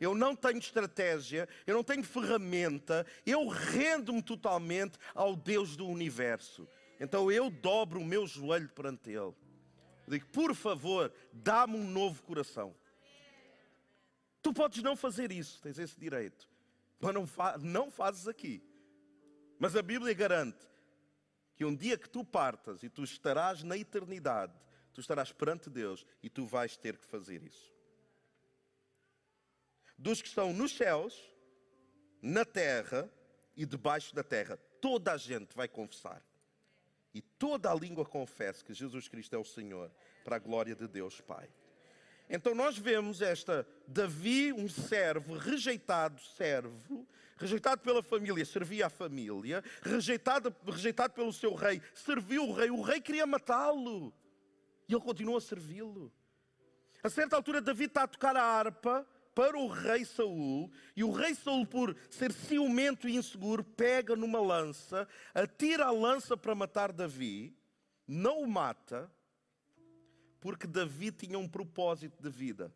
eu 0.00 0.14
não 0.14 0.34
tenho 0.34 0.60
estratégia, 0.60 1.46
eu 1.66 1.74
não 1.74 1.84
tenho 1.84 2.02
ferramenta, 2.02 3.04
eu 3.26 3.48
rendo-me 3.48 4.22
totalmente 4.22 4.96
ao 5.14 5.36
Deus 5.36 5.76
do 5.76 5.86
universo. 5.86 6.66
Então 7.00 7.30
eu 7.30 7.50
dobro 7.50 8.00
o 8.00 8.04
meu 8.04 8.26
joelho 8.26 8.68
perante 8.70 9.10
Ele. 9.10 9.34
Eu 10.06 10.12
digo, 10.12 10.26
por 10.28 10.54
favor, 10.54 11.12
dá-me 11.32 11.76
um 11.76 11.86
novo 11.86 12.22
coração. 12.22 12.74
Tu 14.42 14.52
podes 14.52 14.82
não 14.82 14.96
fazer 14.96 15.30
isso, 15.30 15.60
tens 15.60 15.78
esse 15.78 15.98
direito. 15.98 16.48
Mas 16.98 17.14
não, 17.14 17.26
fa 17.26 17.58
não 17.58 17.90
fazes 17.90 18.26
aqui. 18.26 18.62
Mas 19.58 19.76
a 19.76 19.82
Bíblia 19.82 20.14
garante 20.14 20.66
que 21.54 21.64
um 21.64 21.74
dia 21.74 21.98
que 21.98 22.08
tu 22.08 22.24
partas 22.24 22.82
e 22.82 22.88
tu 22.88 23.04
estarás 23.04 23.62
na 23.62 23.76
eternidade, 23.76 24.54
tu 24.92 25.00
estarás 25.00 25.32
perante 25.32 25.68
Deus 25.68 26.06
e 26.22 26.30
tu 26.30 26.46
vais 26.46 26.76
ter 26.76 26.96
que 26.96 27.04
fazer 27.04 27.42
isso. 27.42 27.72
Dos 29.96 30.22
que 30.22 30.28
estão 30.28 30.52
nos 30.52 30.76
céus, 30.76 31.20
na 32.22 32.44
terra 32.44 33.10
e 33.56 33.66
debaixo 33.66 34.14
da 34.14 34.22
terra, 34.22 34.56
toda 34.80 35.12
a 35.12 35.16
gente 35.16 35.54
vai 35.54 35.68
confessar 35.68 36.22
e 37.14 37.22
toda 37.22 37.70
a 37.70 37.74
língua 37.74 38.04
confesse 38.04 38.64
que 38.64 38.74
Jesus 38.74 39.08
Cristo 39.08 39.34
é 39.34 39.38
o 39.38 39.44
Senhor, 39.44 39.90
para 40.24 40.36
a 40.36 40.38
glória 40.38 40.74
de 40.74 40.86
Deus 40.86 41.20
Pai. 41.20 41.48
Então 42.28 42.54
nós 42.54 42.76
vemos 42.76 43.22
esta 43.22 43.66
Davi, 43.86 44.52
um 44.52 44.68
servo, 44.68 45.36
rejeitado 45.36 46.20
servo, 46.20 47.06
rejeitado 47.38 47.80
pela 47.80 48.02
família, 48.02 48.44
servia 48.44 48.86
a 48.86 48.90
família, 48.90 49.64
rejeitado, 49.82 50.54
rejeitado 50.66 51.14
pelo 51.14 51.32
seu 51.32 51.54
rei, 51.54 51.80
serviu 51.94 52.48
o 52.48 52.52
rei, 52.52 52.70
o 52.70 52.82
rei 52.82 53.00
queria 53.00 53.26
matá-lo. 53.26 54.12
E 54.86 54.92
ele 54.92 55.02
continua 55.02 55.38
a 55.38 55.40
servi-lo. 55.40 56.12
A 57.02 57.08
certa 57.08 57.36
altura 57.36 57.60
Davi 57.60 57.84
está 57.84 58.02
a 58.02 58.08
tocar 58.08 58.36
a 58.36 58.42
harpa, 58.42 59.06
para 59.38 59.56
o 59.56 59.68
rei 59.68 60.04
Saul, 60.04 60.68
e 60.96 61.04
o 61.04 61.12
rei 61.12 61.32
Saul, 61.32 61.64
por 61.64 61.96
ser 62.10 62.32
ciumento 62.32 63.08
e 63.08 63.14
inseguro, 63.14 63.62
pega 63.62 64.16
numa 64.16 64.40
lança, 64.40 65.06
atira 65.32 65.84
a 65.84 65.92
lança 65.92 66.36
para 66.36 66.56
matar 66.56 66.90
Davi, 66.90 67.56
não 68.04 68.42
o 68.42 68.48
mata, 68.48 69.08
porque 70.40 70.66
Davi 70.66 71.12
tinha 71.12 71.38
um 71.38 71.48
propósito 71.48 72.20
de 72.20 72.28
vida. 72.28 72.74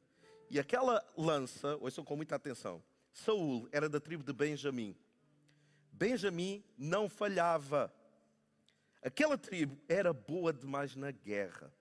E 0.49 0.57
aquela 0.57 1.05
lança, 1.19 1.77
ouçam 1.81 2.05
com 2.05 2.15
muita 2.15 2.37
atenção, 2.37 2.81
Saul 3.13 3.69
era 3.73 3.89
da 3.89 3.99
tribo 3.99 4.23
de 4.23 4.33
Benjamim. 4.33 4.95
Benjamim 5.91 6.63
não 6.79 7.09
falhava. 7.09 7.93
Aquela 9.03 9.37
tribo 9.37 9.77
era 9.89 10.13
boa 10.13 10.53
demais 10.53 10.95
na 10.95 11.11
guerra. 11.11 11.75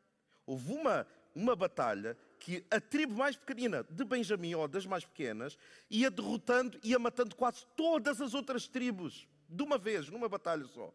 Houve 0.44 0.74
uma, 0.74 1.06
uma 1.36 1.56
batalha 1.56 2.18
que 2.42 2.66
a 2.72 2.82
tribo 2.82 3.14
mais 3.14 3.38
pequenina 3.38 3.84
de 3.88 4.04
Benjamim, 4.04 4.56
ou 4.56 4.68
das 4.68 4.88
mais 4.88 5.06
pequenas, 5.06 5.56
ia 5.88 6.10
derrotando, 6.10 6.80
ia 6.84 6.98
matando 6.98 7.36
quase 7.36 7.64
todas 7.78 8.20
as 8.20 8.34
outras 8.34 8.68
tribos, 8.68 9.28
de 9.48 9.62
uma 9.62 9.78
vez, 9.78 10.10
numa 10.10 10.28
batalha 10.28 10.66
só. 10.66 10.92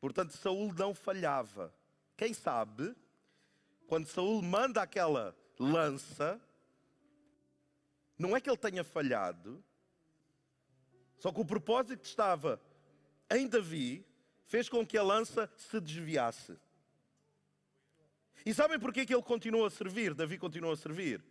Portanto, 0.00 0.36
Saul 0.36 0.74
não 0.74 0.92
falhava. 0.92 1.72
Quem 2.16 2.34
sabe, 2.34 2.96
quando 3.86 4.08
Saul 4.08 4.42
manda 4.42 4.82
aquela 4.82 5.36
lança, 5.56 6.40
não 8.18 8.36
é 8.36 8.40
que 8.40 8.50
ele 8.50 8.56
tenha 8.56 8.82
falhado, 8.82 9.62
só 11.20 11.30
que 11.30 11.40
o 11.40 11.44
propósito 11.44 12.00
que 12.00 12.06
estava 12.08 12.60
em 13.30 13.46
Davi 13.46 14.04
fez 14.46 14.68
com 14.68 14.84
que 14.84 14.98
a 14.98 15.02
lança 15.04 15.48
se 15.56 15.80
desviasse. 15.80 16.58
E 18.44 18.52
sabem 18.52 18.78
porquê 18.78 19.06
que 19.06 19.14
ele 19.14 19.22
continuou 19.22 19.64
a 19.66 19.70
servir? 19.70 20.14
Davi 20.14 20.36
continuou 20.36 20.72
a 20.72 20.76
servir? 20.76 21.22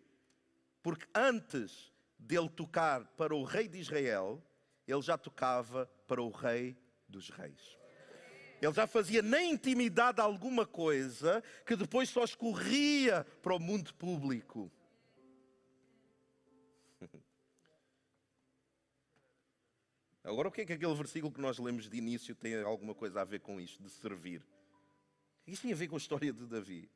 Porque 0.81 1.05
antes 1.13 1.91
dele 2.17 2.49
tocar 2.49 3.05
para 3.17 3.35
o 3.35 3.43
rei 3.43 3.67
de 3.67 3.79
Israel, 3.79 4.41
ele 4.87 5.01
já 5.01 5.17
tocava 5.17 5.87
para 6.07 6.21
o 6.21 6.29
rei 6.29 6.77
dos 7.07 7.29
reis. 7.29 7.77
Ele 8.61 8.73
já 8.73 8.85
fazia 8.85 9.21
na 9.21 9.41
intimidade 9.41 10.21
alguma 10.21 10.65
coisa 10.65 11.43
que 11.65 11.75
depois 11.75 12.09
só 12.09 12.23
escorria 12.23 13.25
para 13.41 13.55
o 13.55 13.59
mundo 13.59 13.93
público. 13.95 14.71
Agora, 20.23 20.47
o 20.47 20.51
que 20.51 20.61
é 20.61 20.65
que 20.65 20.73
aquele 20.73 20.93
versículo 20.93 21.33
que 21.33 21.41
nós 21.41 21.57
lemos 21.57 21.89
de 21.89 21.97
início 21.97 22.35
tem 22.35 22.61
alguma 22.61 22.93
coisa 22.93 23.21
a 23.21 23.25
ver 23.25 23.39
com 23.39 23.59
isto, 23.59 23.81
de 23.81 23.89
servir? 23.89 24.45
Isso 25.47 25.63
tem 25.63 25.73
a 25.73 25.75
ver 25.75 25.87
com 25.87 25.95
a 25.95 25.97
história 25.97 26.31
de 26.31 26.45
Davi. 26.45 26.87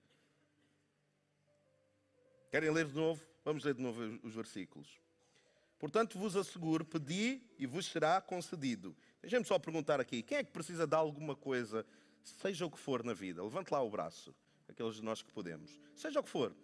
Querem 2.50 2.70
ler 2.72 2.86
de 2.86 2.96
novo? 2.96 3.22
Vamos 3.44 3.64
ler 3.64 3.74
de 3.74 3.82
novo 3.82 4.02
os 4.24 4.34
versículos. 4.34 5.00
Portanto, 5.78 6.18
vos 6.18 6.36
asseguro, 6.36 6.86
pedi 6.86 7.42
e 7.60 7.66
vos 7.66 7.86
será 7.86 8.22
concedido. 8.22 8.96
Deixem-me 9.22 9.46
só 9.46 9.60
perguntar 9.60 10.00
aqui: 10.00 10.24
quem 10.24 10.38
é 10.38 10.44
que 10.44 10.52
precisa 10.52 10.88
de 10.88 10.96
alguma 10.96 11.36
coisa, 11.36 11.86
seja 12.24 12.66
o 12.66 12.72
que 12.72 12.80
for 12.80 13.04
na 13.04 13.14
vida? 13.14 13.44
Levante 13.44 13.72
lá 13.72 13.82
o 13.82 13.90
braço, 13.90 14.34
aqueles 14.68 14.96
de 14.96 15.04
nós 15.04 15.22
que 15.22 15.32
podemos. 15.32 15.80
Seja 15.96 16.20
o 16.20 16.24
que 16.24 16.30
for. 16.30 16.56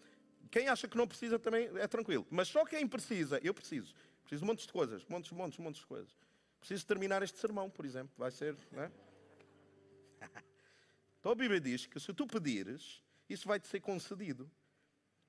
Quem 0.50 0.68
acha 0.68 0.88
que 0.88 0.98
não 0.98 1.08
precisa 1.08 1.38
também 1.38 1.70
é 1.78 1.88
tranquilo. 1.88 2.26
Mas 2.30 2.48
só 2.48 2.66
quem 2.66 2.88
precisa, 2.88 3.40
eu 3.44 3.54
preciso. 3.54 3.94
Preciso 4.24 4.42
de 4.42 4.48
montes 4.48 4.66
de 4.66 4.74
coisas, 4.74 5.06
montes, 5.08 5.32
montes, 5.32 5.60
montes 5.60 5.82
de 5.82 5.88
coisas. 5.88 6.12
Preciso 6.60 6.86
terminar 6.86 7.22
este 7.24 7.38
sermão, 7.38 7.70
por 7.70 7.86
exemplo. 7.86 8.14
Vai 8.18 8.32
ser, 8.32 8.56
não 8.72 8.84
é? 8.84 8.92
Então 11.20 11.34
a 11.34 11.36
Bíblia 11.36 11.62
diz 11.62 11.86
que 11.86 12.00
se 12.00 12.12
tu 12.16 12.26
pedires, 12.26 13.04
isso 13.30 13.48
vai-te 13.48 13.68
ser 13.68 13.80
concedido. 13.80 14.50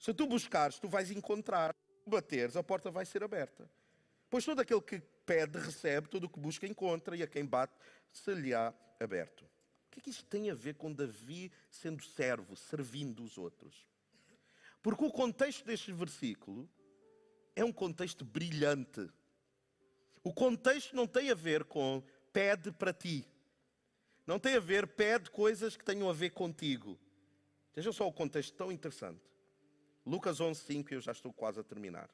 Se 0.03 0.13
tu 0.13 0.27
buscares, 0.27 0.81
tu 0.81 0.89
vais 0.89 1.13
encontrar. 1.13 1.73
Bateres, 2.05 2.57
a 2.57 2.63
porta 2.65 2.91
vai 2.91 3.07
ser 3.07 3.23
aberta. 3.23 3.71
Pois 4.29 4.45
todo 4.45 4.59
aquele 4.59 4.81
que 4.81 4.99
pede, 5.25 5.57
recebe, 5.61 6.09
todo 6.09 6.25
o 6.25 6.29
que 6.29 6.41
busca, 6.41 6.67
encontra, 6.67 7.17
e 7.17 7.23
a 7.23 7.29
quem 7.29 7.47
bate, 7.47 7.73
se 8.11 8.35
lhe 8.35 8.53
há 8.53 8.75
aberto. 8.99 9.45
O 9.45 9.91
que 9.93 10.01
é 10.01 10.03
que 10.03 10.11
isto 10.11 10.25
tem 10.25 10.51
a 10.51 10.55
ver 10.55 10.75
com 10.75 10.93
Davi 10.93 11.53
sendo 11.71 12.03
servo, 12.03 12.57
servindo 12.57 13.23
os 13.23 13.39
outros? 13.39 13.87
Porque 14.83 15.05
o 15.05 15.13
contexto 15.13 15.65
deste 15.65 15.93
versículo 15.93 16.69
é 17.55 17.65
um 17.65 17.73
contexto 17.73 18.25
brilhante. 18.25 19.09
O 20.25 20.35
contexto 20.35 20.97
não 20.97 21.07
tem 21.07 21.31
a 21.31 21.35
ver 21.35 21.63
com 21.63 22.03
pede 22.33 22.73
para 22.73 22.93
ti. 22.93 23.25
Não 24.27 24.41
tem 24.41 24.57
a 24.57 24.61
ver, 24.61 24.85
pede 24.89 25.31
coisas 25.31 25.77
que 25.77 25.85
tenham 25.85 26.11
a 26.11 26.13
ver 26.13 26.31
contigo. 26.31 26.99
Vejam 27.73 27.93
só 27.93 28.09
o 28.09 28.13
contexto 28.13 28.57
tão 28.57 28.73
interessante. 28.73 29.32
Lucas 30.05 30.41
11, 30.41 30.61
5, 30.61 30.95
eu 30.95 31.01
já 31.01 31.13
estou 31.13 31.33
quase 31.33 31.61
a 31.61 31.63
terminar. 31.63 32.11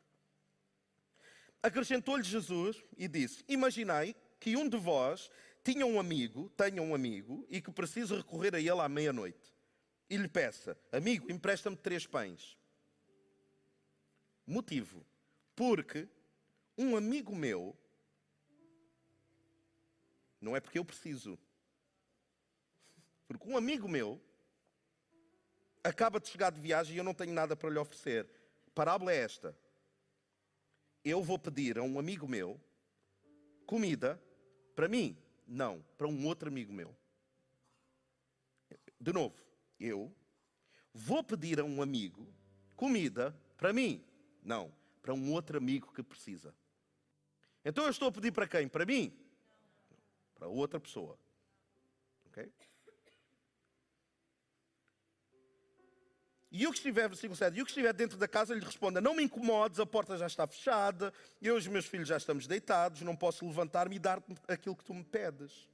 Acrescentou-lhe 1.62 2.22
Jesus 2.22 2.82
e 2.96 3.08
disse: 3.08 3.44
Imaginai 3.48 4.14
que 4.38 4.56
um 4.56 4.68
de 4.68 4.76
vós 4.76 5.30
tinha 5.64 5.84
um 5.84 5.98
amigo, 5.98 6.50
tenha 6.50 6.82
um 6.82 6.94
amigo, 6.94 7.46
e 7.48 7.60
que 7.60 7.70
precisa 7.72 8.16
recorrer 8.16 8.54
a 8.54 8.60
ele 8.60 8.80
à 8.80 8.88
meia-noite. 8.88 9.54
E 10.08 10.16
lhe 10.16 10.28
peça: 10.28 10.78
Amigo, 10.92 11.30
empresta-me 11.30 11.76
três 11.76 12.06
pães. 12.06 12.56
Motivo: 14.46 15.04
Porque 15.56 16.08
um 16.76 16.96
amigo 16.96 17.34
meu, 17.34 17.76
não 20.40 20.54
é 20.54 20.60
porque 20.60 20.78
eu 20.78 20.84
preciso, 20.84 21.38
porque 23.26 23.48
um 23.48 23.56
amigo 23.56 23.88
meu 23.88 24.20
acaba 25.82 26.20
de 26.20 26.28
chegar 26.28 26.50
de 26.50 26.60
viagem 26.60 26.94
e 26.94 26.98
eu 26.98 27.04
não 27.04 27.14
tenho 27.14 27.32
nada 27.32 27.56
para 27.56 27.70
lhe 27.70 27.78
oferecer. 27.78 28.28
A 28.66 28.70
parábola 28.70 29.12
é 29.12 29.16
esta: 29.16 29.56
eu 31.04 31.22
vou 31.22 31.38
pedir 31.38 31.78
a 31.78 31.82
um 31.82 31.98
amigo 31.98 32.28
meu 32.28 32.60
comida 33.66 34.20
para 34.74 34.88
mim, 34.88 35.16
não, 35.46 35.84
para 35.96 36.06
um 36.06 36.26
outro 36.26 36.48
amigo 36.48 36.72
meu. 36.72 36.94
De 39.00 39.12
novo, 39.12 39.36
eu 39.78 40.12
vou 40.92 41.22
pedir 41.22 41.60
a 41.60 41.64
um 41.64 41.80
amigo 41.82 42.26
comida 42.76 43.36
para 43.56 43.72
mim, 43.72 44.04
não, 44.42 44.72
para 45.02 45.14
um 45.14 45.32
outro 45.32 45.58
amigo 45.58 45.92
que 45.92 46.02
precisa. 46.02 46.54
Então 47.64 47.84
eu 47.84 47.90
estou 47.90 48.08
a 48.08 48.12
pedir 48.12 48.32
para 48.32 48.46
quem? 48.46 48.68
Para 48.68 48.86
mim? 48.86 49.12
Para 50.34 50.48
outra 50.48 50.78
pessoa. 50.80 51.18
Ok? 52.26 52.50
E 56.58 56.66
o 56.66 56.72
que 56.72 56.78
estiver, 56.78 57.06
versículo 57.06 57.36
7, 57.36 57.56
e 57.56 57.62
o 57.62 57.64
que 57.64 57.70
estiver 57.70 57.92
dentro 57.92 58.18
da 58.18 58.26
casa 58.26 58.52
lhe 58.52 58.64
responda: 58.64 59.00
Não 59.00 59.14
me 59.14 59.22
incomodes, 59.22 59.78
a 59.78 59.86
porta 59.86 60.18
já 60.18 60.26
está 60.26 60.44
fechada, 60.44 61.14
eu 61.40 61.54
e 61.54 61.58
os 61.58 61.68
meus 61.68 61.86
filhos 61.86 62.08
já 62.08 62.16
estamos 62.16 62.48
deitados, 62.48 63.02
não 63.02 63.14
posso 63.14 63.46
levantar-me 63.46 63.94
e 63.94 63.98
dar 64.00 64.20
aquilo 64.48 64.74
que 64.74 64.82
tu 64.82 64.92
me 64.92 65.04
pedes. 65.04 65.68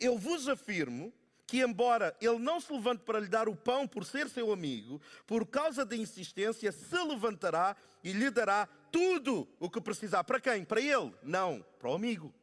Eu 0.00 0.18
vos 0.18 0.48
afirmo 0.48 1.12
que, 1.46 1.60
embora 1.60 2.12
ele 2.20 2.40
não 2.40 2.60
se 2.60 2.72
levante 2.72 3.04
para 3.04 3.20
lhe 3.20 3.28
dar 3.28 3.48
o 3.48 3.54
pão 3.54 3.86
por 3.86 4.04
ser 4.04 4.28
seu 4.28 4.52
amigo, 4.52 5.00
por 5.28 5.46
causa 5.46 5.84
da 5.84 5.94
insistência, 5.94 6.72
se 6.72 7.04
levantará 7.04 7.76
e 8.02 8.10
lhe 8.12 8.32
dará 8.32 8.66
tudo 8.90 9.46
o 9.60 9.70
que 9.70 9.80
precisar. 9.80 10.24
Para 10.24 10.40
quem? 10.40 10.64
Para 10.64 10.80
ele? 10.80 11.14
Não, 11.22 11.64
para 11.78 11.90
o 11.90 11.94
amigo. 11.94 12.34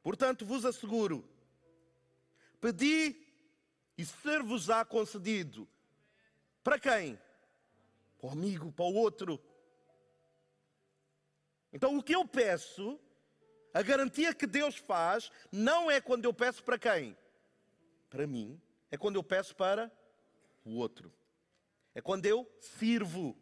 Portanto, 0.00 0.46
vos 0.46 0.64
asseguro: 0.64 1.28
pedi 2.60 3.21
e 3.96 4.04
ser-vos-á 4.04 4.84
concedido. 4.84 5.68
Para 6.62 6.78
quem? 6.78 7.18
Para 8.18 8.28
o 8.28 8.30
amigo, 8.30 8.72
para 8.72 8.84
o 8.84 8.94
outro. 8.94 9.40
Então 11.72 11.96
o 11.96 12.02
que 12.02 12.14
eu 12.14 12.26
peço, 12.26 13.00
a 13.72 13.82
garantia 13.82 14.34
que 14.34 14.46
Deus 14.46 14.76
faz, 14.76 15.30
não 15.50 15.90
é 15.90 16.00
quando 16.00 16.24
eu 16.24 16.34
peço 16.34 16.62
para 16.62 16.78
quem? 16.78 17.16
Para 18.10 18.26
mim. 18.26 18.60
É 18.90 18.96
quando 18.96 19.16
eu 19.16 19.22
peço 19.22 19.56
para 19.56 19.90
o 20.64 20.76
outro. 20.76 21.12
É 21.94 22.00
quando 22.00 22.26
eu 22.26 22.46
sirvo. 22.60 23.36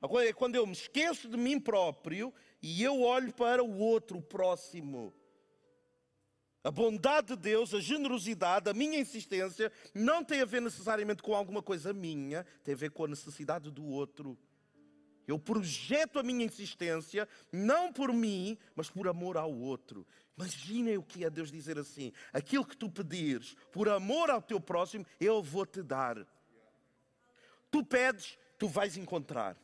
É 0.00 0.32
quando 0.32 0.54
eu 0.54 0.64
me 0.64 0.72
esqueço 0.72 1.28
de 1.28 1.36
mim 1.36 1.58
próprio 1.58 2.32
e 2.62 2.82
eu 2.82 3.02
olho 3.02 3.32
para 3.32 3.62
o 3.64 3.78
outro, 3.78 4.18
o 4.18 4.22
próximo. 4.22 5.12
A 6.62 6.70
bondade 6.70 7.28
de 7.28 7.36
Deus, 7.36 7.72
a 7.72 7.80
generosidade, 7.80 8.68
a 8.68 8.74
minha 8.74 8.98
insistência 8.98 9.72
não 9.94 10.24
tem 10.24 10.40
a 10.40 10.44
ver 10.44 10.60
necessariamente 10.60 11.22
com 11.22 11.34
alguma 11.34 11.62
coisa 11.62 11.92
minha, 11.92 12.44
tem 12.64 12.74
a 12.74 12.76
ver 12.76 12.90
com 12.90 13.04
a 13.04 13.08
necessidade 13.08 13.70
do 13.70 13.84
outro. 13.84 14.36
Eu 15.26 15.38
projeto 15.38 16.18
a 16.18 16.22
minha 16.22 16.44
insistência, 16.44 17.28
não 17.52 17.92
por 17.92 18.12
mim, 18.12 18.58
mas 18.74 18.90
por 18.90 19.06
amor 19.06 19.36
ao 19.36 19.52
outro. 19.52 20.06
Imaginem 20.36 20.96
o 20.96 21.02
que 21.02 21.24
é 21.24 21.30
Deus 21.30 21.52
dizer 21.52 21.78
assim: 21.78 22.12
aquilo 22.32 22.64
que 22.64 22.76
tu 22.76 22.88
pedires, 22.88 23.54
por 23.70 23.88
amor 23.88 24.30
ao 24.30 24.40
teu 24.40 24.58
próximo, 24.58 25.04
eu 25.20 25.42
vou 25.42 25.66
te 25.66 25.82
dar. 25.82 26.26
Tu 27.70 27.84
pedes, 27.84 28.38
tu 28.58 28.68
vais 28.68 28.96
encontrar. 28.96 29.56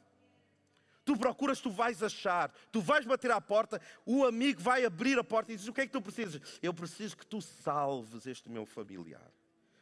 Tu 1.04 1.16
procuras, 1.16 1.60
tu 1.60 1.70
vais 1.70 2.02
achar. 2.02 2.50
Tu 2.72 2.80
vais 2.80 3.04
bater 3.04 3.30
à 3.30 3.40
porta, 3.40 3.80
o 4.06 4.24
amigo 4.24 4.60
vai 4.60 4.84
abrir 4.84 5.18
a 5.18 5.24
porta 5.24 5.52
e 5.52 5.56
diz: 5.56 5.68
O 5.68 5.72
que 5.72 5.82
é 5.82 5.86
que 5.86 5.92
tu 5.92 6.00
precisas? 6.00 6.40
Eu 6.62 6.72
preciso 6.72 7.16
que 7.16 7.26
tu 7.26 7.42
salves 7.42 8.26
este 8.26 8.48
meu 8.48 8.64
familiar. 8.64 9.30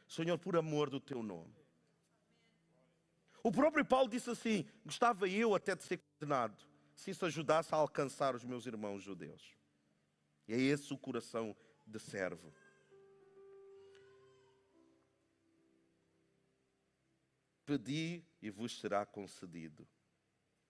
Senhor, 0.08 0.36
por 0.36 0.56
amor 0.56 0.90
do 0.90 0.98
teu 0.98 1.22
nome. 1.22 1.54
O 3.42 3.52
próprio 3.52 3.84
Paulo 3.84 4.08
disse 4.08 4.30
assim: 4.30 4.66
Gostava 4.84 5.28
eu 5.28 5.54
até 5.54 5.76
de 5.76 5.84
ser 5.84 5.98
condenado, 5.98 6.56
se 6.96 7.12
isso 7.12 7.24
ajudasse 7.24 7.72
a 7.72 7.78
alcançar 7.78 8.34
os 8.34 8.42
meus 8.42 8.66
irmãos 8.66 9.00
judeus. 9.00 9.56
E 10.48 10.54
é 10.54 10.58
esse 10.58 10.92
o 10.92 10.98
coração 10.98 11.54
de 11.86 12.00
servo. 12.00 12.52
Pedi 17.64 18.24
e 18.42 18.50
vos 18.50 18.80
será 18.80 19.06
concedido 19.06 19.86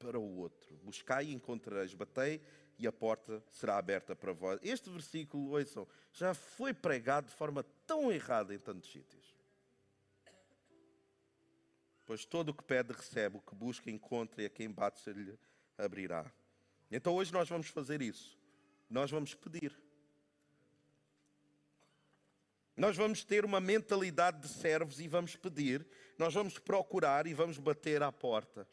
para 0.03 0.19
o 0.19 0.37
outro. 0.39 0.77
Buscai 0.83 1.27
e 1.27 1.33
encontrareis, 1.33 1.95
batei 1.95 2.43
e 2.77 2.87
a 2.87 2.93
porta 2.93 3.43
será 3.49 3.79
aberta 3.79 4.17
para 4.17 4.33
vós. 4.33 4.59
Este 4.63 4.91
versículo, 4.91 5.53
ouçam, 5.53 5.87
já 6.13 6.35
foi 6.35 6.75
pregado 6.75 7.29
de 7.29 7.35
forma 7.35 7.65
tão 7.87 8.11
errada 8.11 8.53
em 8.53 8.59
tantos 8.59 8.91
sítios. 8.91 9.33
Pois 12.05 12.25
todo 12.25 12.49
o 12.49 12.55
que 12.55 12.65
pede 12.65 12.93
recebe, 12.93 13.37
o 13.37 13.41
que 13.41 13.55
busca 13.55 13.89
encontra 13.89 14.43
e 14.43 14.47
a 14.47 14.51
quem 14.51 14.69
bate 14.69 14.99
se 14.99 15.13
lhe 15.13 15.39
abrirá. 15.79 16.31
Então 16.91 17.15
hoje 17.15 17.33
nós 17.33 17.49
vamos 17.49 17.69
fazer 17.69 18.03
isso. 18.03 18.37
Nós 18.91 19.11
vamos 19.11 19.35
pedir. 19.35 19.73
Nós 22.77 22.97
vamos 22.97 23.23
ter 23.23 23.45
uma 23.45 23.61
mentalidade 23.61 24.41
de 24.41 24.49
servos 24.49 24.99
e 24.99 25.07
vamos 25.07 25.37
pedir. 25.37 25.87
Nós 26.19 26.35
vamos 26.35 26.59
procurar 26.59 27.29
e 27.29 27.33
vamos 27.33 27.59
bater 27.59 28.03
à 28.03 28.11
porta 28.11 28.67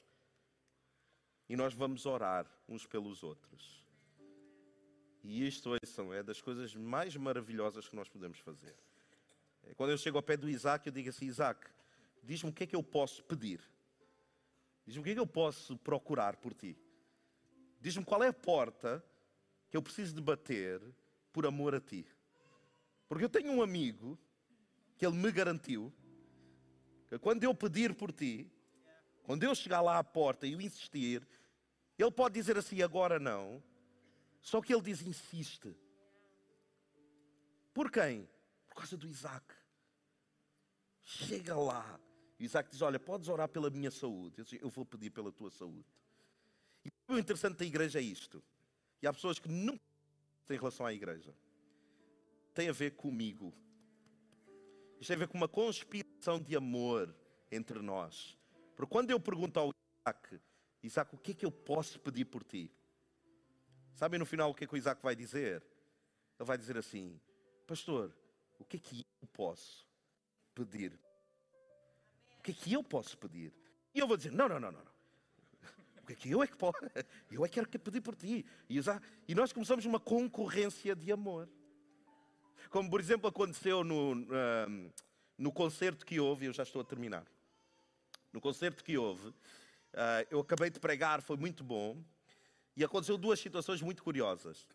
e 1.49 1.55
nós 1.55 1.73
vamos 1.73 2.05
orar 2.05 2.45
uns 2.67 2.85
pelos 2.85 3.23
outros. 3.23 3.83
E 5.23 5.45
isto 5.45 5.75
são 5.85 6.13
é 6.13 6.21
das 6.23 6.39
coisas 6.39 6.75
mais 6.75 7.15
maravilhosas 7.17 7.89
que 7.89 7.95
nós 7.95 8.07
podemos 8.07 8.37
fazer. 8.39 8.77
É 9.63 9.73
quando 9.73 9.89
eu 9.89 9.97
chego 9.97 10.17
ao 10.17 10.23
pé 10.23 10.37
do 10.37 10.47
Isaac, 10.47 10.87
eu 10.87 10.93
digo 10.93 11.09
assim: 11.09 11.25
Isaac, 11.25 11.67
diz-me 12.23 12.51
o 12.51 12.53
que 12.53 12.63
é 12.63 12.67
que 12.67 12.75
eu 12.75 12.83
posso 12.83 13.23
pedir. 13.23 13.59
Diz-me 14.85 15.01
o 15.01 15.03
que 15.03 15.09
é 15.09 15.13
que 15.15 15.19
eu 15.19 15.27
posso 15.27 15.75
procurar 15.77 16.37
por 16.37 16.53
ti. 16.53 16.77
Diz-me 17.81 18.05
qual 18.05 18.23
é 18.23 18.27
a 18.27 18.33
porta 18.33 19.03
que 19.69 19.75
eu 19.75 19.81
preciso 19.81 20.15
de 20.15 20.21
bater 20.21 20.81
por 21.33 21.45
amor 21.45 21.75
a 21.75 21.81
ti. 21.81 22.05
Porque 23.07 23.25
eu 23.25 23.29
tenho 23.29 23.51
um 23.51 23.61
amigo 23.61 24.17
que 24.97 25.05
ele 25.05 25.15
me 25.15 25.31
garantiu 25.31 25.91
que 27.07 27.17
quando 27.17 27.43
eu 27.43 27.53
pedir 27.55 27.93
por 27.95 28.11
ti, 28.11 28.51
quando 29.23 29.43
eu 29.43 29.53
chegar 29.53 29.81
lá 29.81 29.97
à 29.97 30.03
porta 30.03 30.47
e 30.47 30.53
eu 30.53 30.61
insistir, 30.61 31.27
ele 32.03 32.11
pode 32.11 32.33
dizer 32.33 32.57
assim, 32.57 32.81
agora 32.81 33.19
não. 33.19 33.61
Só 34.41 34.61
que 34.61 34.73
ele 34.73 34.81
diz, 34.81 35.01
insiste. 35.01 35.75
Por 37.73 37.91
quem? 37.91 38.27
Por 38.67 38.75
causa 38.75 38.97
do 38.97 39.07
Isaac. 39.07 39.45
Chega 41.01 41.55
lá. 41.55 41.99
E 42.39 42.45
Isaac 42.45 42.69
diz: 42.69 42.81
Olha, 42.81 42.99
podes 42.99 43.27
orar 43.27 43.49
pela 43.49 43.69
minha 43.69 43.91
saúde. 43.91 44.45
Eu, 44.61 44.69
vou 44.69 44.85
pedir 44.85 45.09
pela 45.09 45.31
tua 45.31 45.49
saúde. 45.49 45.85
E 46.85 46.91
o 47.07 47.17
interessante 47.17 47.57
da 47.57 47.65
igreja 47.65 47.99
é 47.99 48.01
isto. 48.01 48.43
E 49.01 49.07
há 49.07 49.13
pessoas 49.13 49.39
que 49.39 49.49
nunca 49.49 49.81
têm 50.47 50.57
relação 50.57 50.85
à 50.85 50.93
igreja. 50.93 51.35
Tem 52.53 52.69
a 52.69 52.71
ver 52.71 52.91
comigo. 52.91 53.53
Isto 54.99 55.07
tem 55.07 55.15
a 55.15 55.19
ver 55.19 55.27
com 55.27 55.37
uma 55.37 55.47
conspiração 55.47 56.39
de 56.39 56.55
amor 56.55 57.13
entre 57.51 57.79
nós. 57.79 58.37
Porque 58.75 58.91
quando 58.91 59.11
eu 59.11 59.19
pergunto 59.19 59.59
ao 59.59 59.71
Isaac, 60.05 60.39
Isaac, 60.83 61.13
o 61.13 61.17
que 61.17 61.31
é 61.31 61.33
que 61.33 61.45
eu 61.45 61.51
posso 61.51 61.99
pedir 61.99 62.25
por 62.25 62.43
ti? 62.43 62.71
Sabem 63.93 64.19
no 64.19 64.25
final 64.25 64.49
o 64.49 64.53
que 64.53 64.63
é 64.63 64.67
que 64.67 64.73
o 64.73 64.77
Isaac 64.77 65.01
vai 65.01 65.15
dizer? 65.15 65.63
Ele 66.39 66.47
vai 66.47 66.57
dizer 66.57 66.77
assim: 66.77 67.19
Pastor, 67.67 68.15
o 68.57 68.63
que 68.63 68.77
é 68.77 68.79
que 68.79 69.05
eu 69.21 69.27
posso 69.27 69.85
pedir? 70.55 70.97
O 72.37 72.41
que 72.41 72.51
é 72.51 72.53
que 72.53 72.73
eu 72.73 72.83
posso 72.83 73.17
pedir? 73.17 73.53
E 73.93 73.99
eu 73.99 74.07
vou 74.07 74.15
dizer: 74.15 74.31
Não, 74.31 74.47
não, 74.47 74.59
não, 74.59 74.71
não. 74.71 74.89
O 76.01 76.05
que 76.05 76.13
é 76.13 76.15
que 76.15 76.31
eu 76.31 76.41
é 76.41 76.47
que 76.47 76.57
posso? 76.57 76.79
Eu 77.29 77.45
é 77.45 77.47
que 77.47 77.63
quero 77.63 77.79
pedir 77.79 78.01
por 78.01 78.15
ti. 78.15 78.43
E, 78.67 78.79
e 79.27 79.35
nós 79.35 79.53
começamos 79.53 79.85
uma 79.85 79.99
concorrência 79.99 80.95
de 80.95 81.11
amor. 81.11 81.47
Como, 82.71 82.89
por 82.89 82.99
exemplo, 82.99 83.29
aconteceu 83.29 83.83
no, 83.83 84.13
uh, 84.13 84.93
no 85.37 85.51
concerto 85.51 86.03
que 86.03 86.19
houve, 86.19 86.47
eu 86.47 86.53
já 86.53 86.63
estou 86.63 86.81
a 86.81 86.85
terminar. 86.85 87.25
No 88.33 88.41
concerto 88.41 88.83
que 88.83 88.97
houve, 88.97 89.31
uh, 89.93 90.27
eu 90.29 90.39
acabei 90.39 90.69
de 90.69 90.79
pregar, 90.79 91.21
foi 91.21 91.37
muito 91.37 91.63
bom. 91.63 92.03
E 92.75 92.83
aconteceu 92.83 93.17
duas 93.17 93.39
situações 93.39 93.81
muito 93.81 94.03
curiosas. 94.03 94.67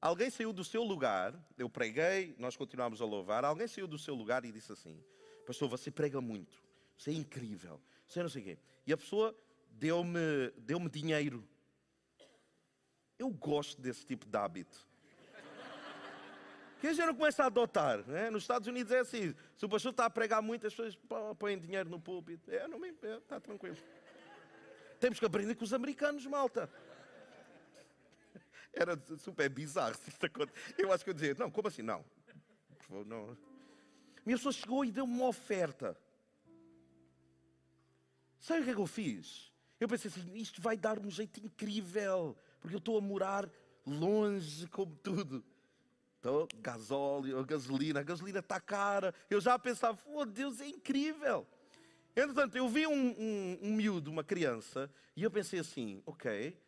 Alguém 0.00 0.30
saiu 0.30 0.52
do 0.52 0.64
seu 0.64 0.82
lugar, 0.82 1.34
eu 1.56 1.70
preguei, 1.70 2.34
nós 2.38 2.56
continuámos 2.56 3.00
a 3.00 3.04
louvar. 3.04 3.44
Alguém 3.44 3.66
saiu 3.66 3.86
do 3.86 3.98
seu 3.98 4.14
lugar 4.14 4.44
e 4.44 4.52
disse 4.52 4.72
assim: 4.72 5.02
Pastor, 5.46 5.68
você 5.68 5.90
prega 5.90 6.20
muito, 6.20 6.62
você 6.96 7.10
é 7.10 7.14
incrível, 7.14 7.80
você 8.06 8.22
não 8.22 8.28
sei 8.28 8.42
o 8.42 8.44
quê. 8.44 8.58
E 8.86 8.92
a 8.92 8.96
pessoa 8.96 9.36
deu-me 9.70 10.50
deu 10.58 10.78
dinheiro. 10.88 11.48
Eu 13.18 13.30
gosto 13.30 13.80
desse 13.80 14.04
tipo 14.04 14.26
de 14.26 14.36
hábito. 14.36 14.86
Que 16.78 16.88
a 16.88 16.92
gente 16.92 17.06
não 17.06 17.14
começa 17.14 17.42
a 17.42 17.46
adotar. 17.46 18.06
Né? 18.06 18.28
Nos 18.28 18.42
Estados 18.42 18.68
Unidos 18.68 18.92
é 18.92 18.98
assim: 18.98 19.34
se 19.56 19.64
o 19.64 19.68
pastor 19.68 19.92
está 19.92 20.04
a 20.04 20.10
pregar 20.10 20.42
muito, 20.42 20.66
as 20.66 20.74
pessoas 20.74 20.98
põem 21.38 21.58
dinheiro 21.58 21.88
no 21.88 21.98
púlpito. 21.98 22.50
É, 22.50 22.68
não 22.68 22.78
me. 22.78 22.90
Está 22.90 23.40
tranquilo. 23.40 23.76
Temos 24.98 25.18
que 25.18 25.26
aprender 25.26 25.54
com 25.54 25.64
os 25.64 25.72
americanos, 25.72 26.24
malta. 26.26 26.70
Era 28.72 28.98
super 29.18 29.48
bizarro. 29.48 29.96
Eu 30.76 30.92
acho 30.92 31.04
que 31.04 31.10
eu 31.10 31.14
dizia, 31.14 31.34
não, 31.38 31.50
como 31.50 31.68
assim? 31.68 31.82
Não. 31.82 32.04
não. 33.06 33.36
Minha 34.24 34.36
pessoa 34.36 34.52
chegou 34.52 34.84
e 34.84 34.92
deu-me 34.92 35.12
uma 35.12 35.28
oferta. 35.28 35.96
Sabe 38.38 38.60
o 38.60 38.64
que 38.64 38.70
é 38.70 38.74
que 38.74 38.80
eu 38.80 38.86
fiz? 38.86 39.52
Eu 39.80 39.88
pensei 39.88 40.10
assim, 40.10 40.34
isto 40.34 40.60
vai 40.60 40.76
dar 40.76 40.98
um 40.98 41.10
jeito 41.10 41.40
incrível, 41.40 42.36
porque 42.60 42.74
eu 42.76 42.78
estou 42.78 42.98
a 42.98 43.00
morar 43.00 43.48
longe 43.86 44.66
como 44.68 44.94
tudo. 44.96 45.44
Então, 46.18 46.48
gasóleo, 46.56 47.44
gasolina, 47.44 48.00
a 48.00 48.02
gasolina 48.02 48.40
está 48.40 48.60
cara. 48.60 49.14
Eu 49.30 49.40
já 49.40 49.58
pensava, 49.58 49.98
oh 50.06 50.24
Deus, 50.24 50.60
é 50.60 50.66
incrível. 50.66 51.46
Entretanto, 52.16 52.56
eu 52.56 52.66
vi 52.66 52.86
um, 52.86 52.92
um, 52.92 53.58
um 53.60 53.74
miúdo, 53.74 54.10
uma 54.10 54.24
criança, 54.24 54.90
e 55.14 55.22
eu 55.22 55.30
pensei 55.30 55.60
assim, 55.60 56.02
ok, 56.06 56.58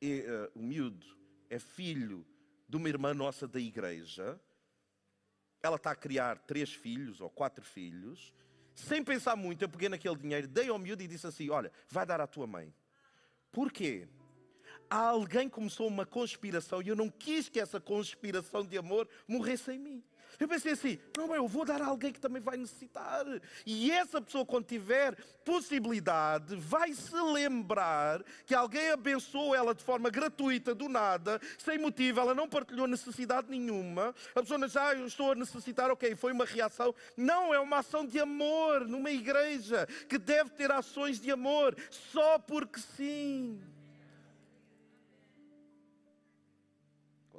é, 0.00 0.06
uh, 0.06 0.58
o 0.60 0.62
miúdo 0.62 1.04
é 1.50 1.58
filho 1.58 2.24
de 2.68 2.76
uma 2.76 2.88
irmã 2.88 3.12
nossa 3.12 3.48
da 3.48 3.58
igreja, 3.58 4.40
ela 5.60 5.74
está 5.74 5.90
a 5.90 5.96
criar 5.96 6.38
três 6.38 6.72
filhos 6.72 7.20
ou 7.20 7.28
quatro 7.28 7.64
filhos, 7.64 8.32
sem 8.72 9.02
pensar 9.02 9.34
muito, 9.34 9.62
eu 9.62 9.68
peguei 9.68 9.88
naquele 9.88 10.16
dinheiro, 10.16 10.46
dei 10.46 10.68
ao 10.68 10.78
miúdo 10.78 11.02
e 11.02 11.08
disse 11.08 11.26
assim: 11.26 11.50
Olha, 11.50 11.70
vai 11.88 12.06
dar 12.06 12.20
à 12.20 12.26
tua 12.26 12.46
mãe. 12.46 12.72
Porquê? 13.50 14.08
Há 14.88 15.08
alguém 15.08 15.48
começou 15.48 15.88
uma 15.88 16.06
conspiração 16.06 16.80
e 16.80 16.88
eu 16.88 16.96
não 16.96 17.10
quis 17.10 17.48
que 17.48 17.60
essa 17.60 17.80
conspiração 17.80 18.64
de 18.64 18.78
amor 18.78 19.08
morresse 19.26 19.72
em 19.72 19.78
mim. 19.78 20.04
Eu 20.38 20.48
pensei 20.48 20.72
assim: 20.72 20.98
não, 21.16 21.34
eu 21.34 21.46
vou 21.46 21.64
dar 21.64 21.80
a 21.80 21.86
alguém 21.86 22.12
que 22.12 22.20
também 22.20 22.40
vai 22.40 22.56
necessitar. 22.56 23.24
E 23.66 23.90
essa 23.90 24.20
pessoa, 24.20 24.44
quando 24.44 24.66
tiver 24.66 25.14
possibilidade, 25.44 26.56
vai 26.56 26.92
se 26.94 27.14
lembrar 27.14 28.22
que 28.46 28.54
alguém 28.54 28.90
abençoou 28.90 29.54
ela 29.54 29.74
de 29.74 29.82
forma 29.82 30.10
gratuita, 30.10 30.74
do 30.74 30.88
nada, 30.88 31.40
sem 31.58 31.78
motivo, 31.78 32.20
ela 32.20 32.34
não 32.34 32.48
partilhou 32.48 32.86
necessidade 32.86 33.48
nenhuma. 33.48 34.14
A 34.34 34.40
pessoa 34.40 34.58
diz: 34.60 34.76
ah, 34.76 34.94
eu 34.94 35.06
estou 35.06 35.32
a 35.32 35.34
necessitar, 35.34 35.90
ok, 35.90 36.14
foi 36.14 36.32
uma 36.32 36.44
reação. 36.44 36.94
Não, 37.16 37.52
é 37.52 37.60
uma 37.60 37.78
ação 37.78 38.06
de 38.06 38.18
amor 38.18 38.86
numa 38.86 39.10
igreja 39.10 39.86
que 40.08 40.18
deve 40.18 40.50
ter 40.50 40.70
ações 40.70 41.20
de 41.20 41.30
amor 41.30 41.76
só 41.90 42.38
porque 42.38 42.80
sim. 42.96 43.60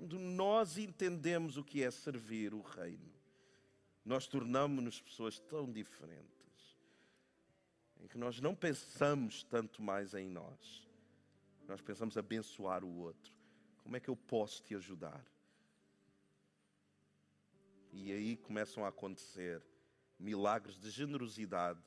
Quando 0.03 0.19
nós 0.19 0.77
entendemos 0.77 1.55
o 1.55 1.63
que 1.63 1.81
é 1.81 1.89
servir 1.89 2.53
o 2.53 2.59
Reino, 2.59 3.09
nós 4.03 4.27
tornamos-nos 4.27 4.99
pessoas 4.99 5.39
tão 5.39 5.71
diferentes, 5.71 6.77
em 8.01 8.07
que 8.09 8.17
nós 8.17 8.41
não 8.41 8.53
pensamos 8.53 9.45
tanto 9.45 9.81
mais 9.81 10.13
em 10.13 10.27
nós, 10.27 10.85
nós 11.69 11.79
pensamos 11.79 12.17
abençoar 12.17 12.83
o 12.83 12.97
outro. 12.97 13.33
Como 13.77 13.95
é 13.95 13.99
que 14.01 14.09
eu 14.09 14.17
posso 14.17 14.61
te 14.61 14.75
ajudar? 14.75 15.25
E 17.93 18.11
aí 18.11 18.35
começam 18.35 18.83
a 18.83 18.89
acontecer 18.89 19.63
milagres 20.19 20.77
de 20.77 20.89
generosidade. 20.89 21.79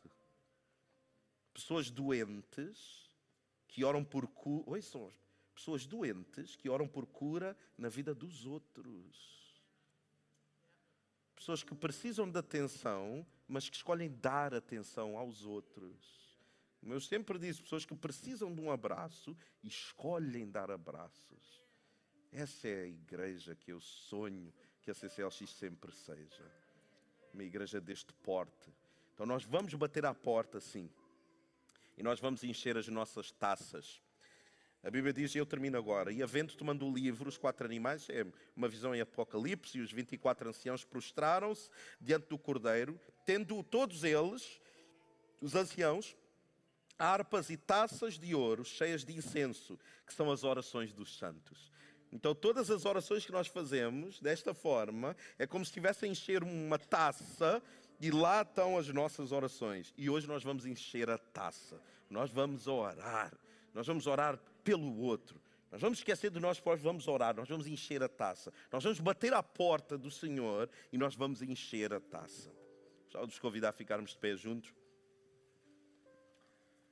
Pessoas 1.53 1.91
doentes 1.91 3.11
que 3.69 3.85
oram 3.85 4.03
por 4.03 4.27
cura. 4.27 4.71
Oi, 4.71 4.81
são 4.81 5.13
pessoas 5.57 5.87
doentes 5.87 6.55
que 6.55 6.69
oram 6.69 6.87
por 6.87 7.07
cura 7.07 7.57
na 7.77 7.89
vida 7.89 8.15
dos 8.15 8.45
outros. 8.45 9.57
Pessoas 11.35 11.63
que 11.63 11.75
precisam 11.75 12.31
de 12.31 12.39
atenção, 12.39 13.27
mas 13.49 13.69
que 13.69 13.77
escolhem 13.77 14.11
dar 14.21 14.55
atenção 14.55 15.17
aos 15.17 15.45
outros. 15.45 16.37
Como 16.79 16.93
eu 16.93 17.01
sempre 17.01 17.39
disse, 17.39 17.63
pessoas 17.63 17.87
que 17.87 17.97
precisam 17.97 18.55
de 18.55 18.61
um 18.61 18.71
abraço 18.71 19.37
e 19.63 19.69
escolhem 19.69 20.51
dar 20.51 20.71
abraços. 20.71 21.63
Essa 22.31 22.69
é 22.69 22.83
a 22.83 22.87
igreja 22.87 23.55
que 23.55 23.73
eu 23.73 23.81
sonho 23.81 24.53
que 24.83 24.91
a 24.91 24.95
CCLX 24.95 25.51
sempre 25.51 25.91
seja. 25.93 26.53
Uma 27.33 27.45
igreja 27.45 27.81
deste 27.81 28.13
porte. 28.13 28.73
Então 29.15 29.25
nós 29.25 29.43
vamos 29.45 29.73
bater 29.75 30.05
à 30.05 30.15
porta, 30.15 30.61
sim. 30.61 30.91
E 31.97 32.03
nós 32.03 32.21
vamos 32.21 32.45
encher 32.45 32.77
as 32.77 32.89
nossas 32.89 33.33
taças 33.33 34.03
a 34.83 34.91
Bíblia 34.91 35.13
diz, 35.13 35.35
e 35.35 35.39
eu 35.39 35.47
termino 35.47 35.77
agora, 35.77 36.13
e 36.13 36.23
havendo 36.23 36.55
tomando 36.55 36.87
o 36.87 36.95
livro, 36.95 37.29
os 37.29 37.37
quatro 37.37 37.67
animais, 37.67 38.09
é 38.09 38.25
uma 38.55 38.69
visão 38.69 38.95
em 38.95 39.01
Apocalipse, 39.01 39.79
e 39.79 39.81
os 39.81 39.91
24 39.91 40.49
anciãos 40.49 40.85
prostraram-se 40.85 41.69
diante 42.01 42.29
do 42.29 42.39
Cordeiro, 42.39 42.99
tendo 43.25 43.63
todos 43.65 44.05
eles, 44.05 44.61
os 45.41 45.55
anciãos, 45.55 46.17
harpas 46.99 47.51
e 47.51 47.57
taças 47.57 48.19
de 48.19 48.35
ouro 48.35 48.65
cheias 48.65 49.05
de 49.05 49.15
incenso, 49.15 49.79
que 50.07 50.15
são 50.15 50.31
as 50.31 50.45
orações 50.45 50.93
dos 50.93 51.19
santos. 51.19 51.71
Então, 52.13 52.35
todas 52.35 52.71
as 52.71 52.85
orações 52.85 53.27
que 53.27 53.33
nós 53.33 53.49
fazemos 53.49 54.21
desta 54.21 54.55
forma 54.55 55.17
é 55.39 55.47
como 55.47 55.65
se 55.65 55.71
estivesse 55.71 56.05
a 56.05 56.09
encher 56.09 56.43
uma 56.43 56.79
taça 56.79 57.63
e 58.01 58.11
lá 58.11 58.43
estão 58.43 58.79
as 58.79 58.89
nossas 58.89 59.33
orações. 59.33 59.93
E 59.97 60.09
hoje 60.09 60.27
nós 60.27 60.43
vamos 60.43 60.65
encher 60.65 61.11
a 61.11 61.19
taça. 61.19 61.81
Nós 62.09 62.31
vamos 62.31 62.67
orar. 62.67 63.33
Nós 63.75 63.87
vamos 63.87 64.07
orar 64.07 64.39
pelo 64.67 64.99
outro. 64.99 65.41
Nós 65.71 65.81
vamos 65.81 65.99
esquecer 65.99 66.29
de 66.29 66.41
nós 66.41 66.59
próprios, 66.59 66.83
vamos 66.83 67.07
orar, 67.07 67.37
nós 67.37 67.49
vamos 67.49 67.69
encher 67.69 68.03
a 68.03 68.09
taça. 68.09 68.53
Nós 68.73 68.83
vamos 68.83 68.99
bater 68.99 69.33
à 69.33 69.43
porta 69.43 69.97
do 69.97 70.11
Senhor 70.11 70.69
e 70.93 70.99
nós 70.99 71.15
vamos 71.15 71.41
encher 71.41 71.95
a 71.95 72.01
taça. 72.01 72.53
Já 73.09 73.21
vos 73.21 73.39
convidar 73.39 73.69
a 73.69 73.73
ficarmos 73.73 74.11
de 74.11 74.19
pé 74.19 74.35
juntos. 74.37 74.75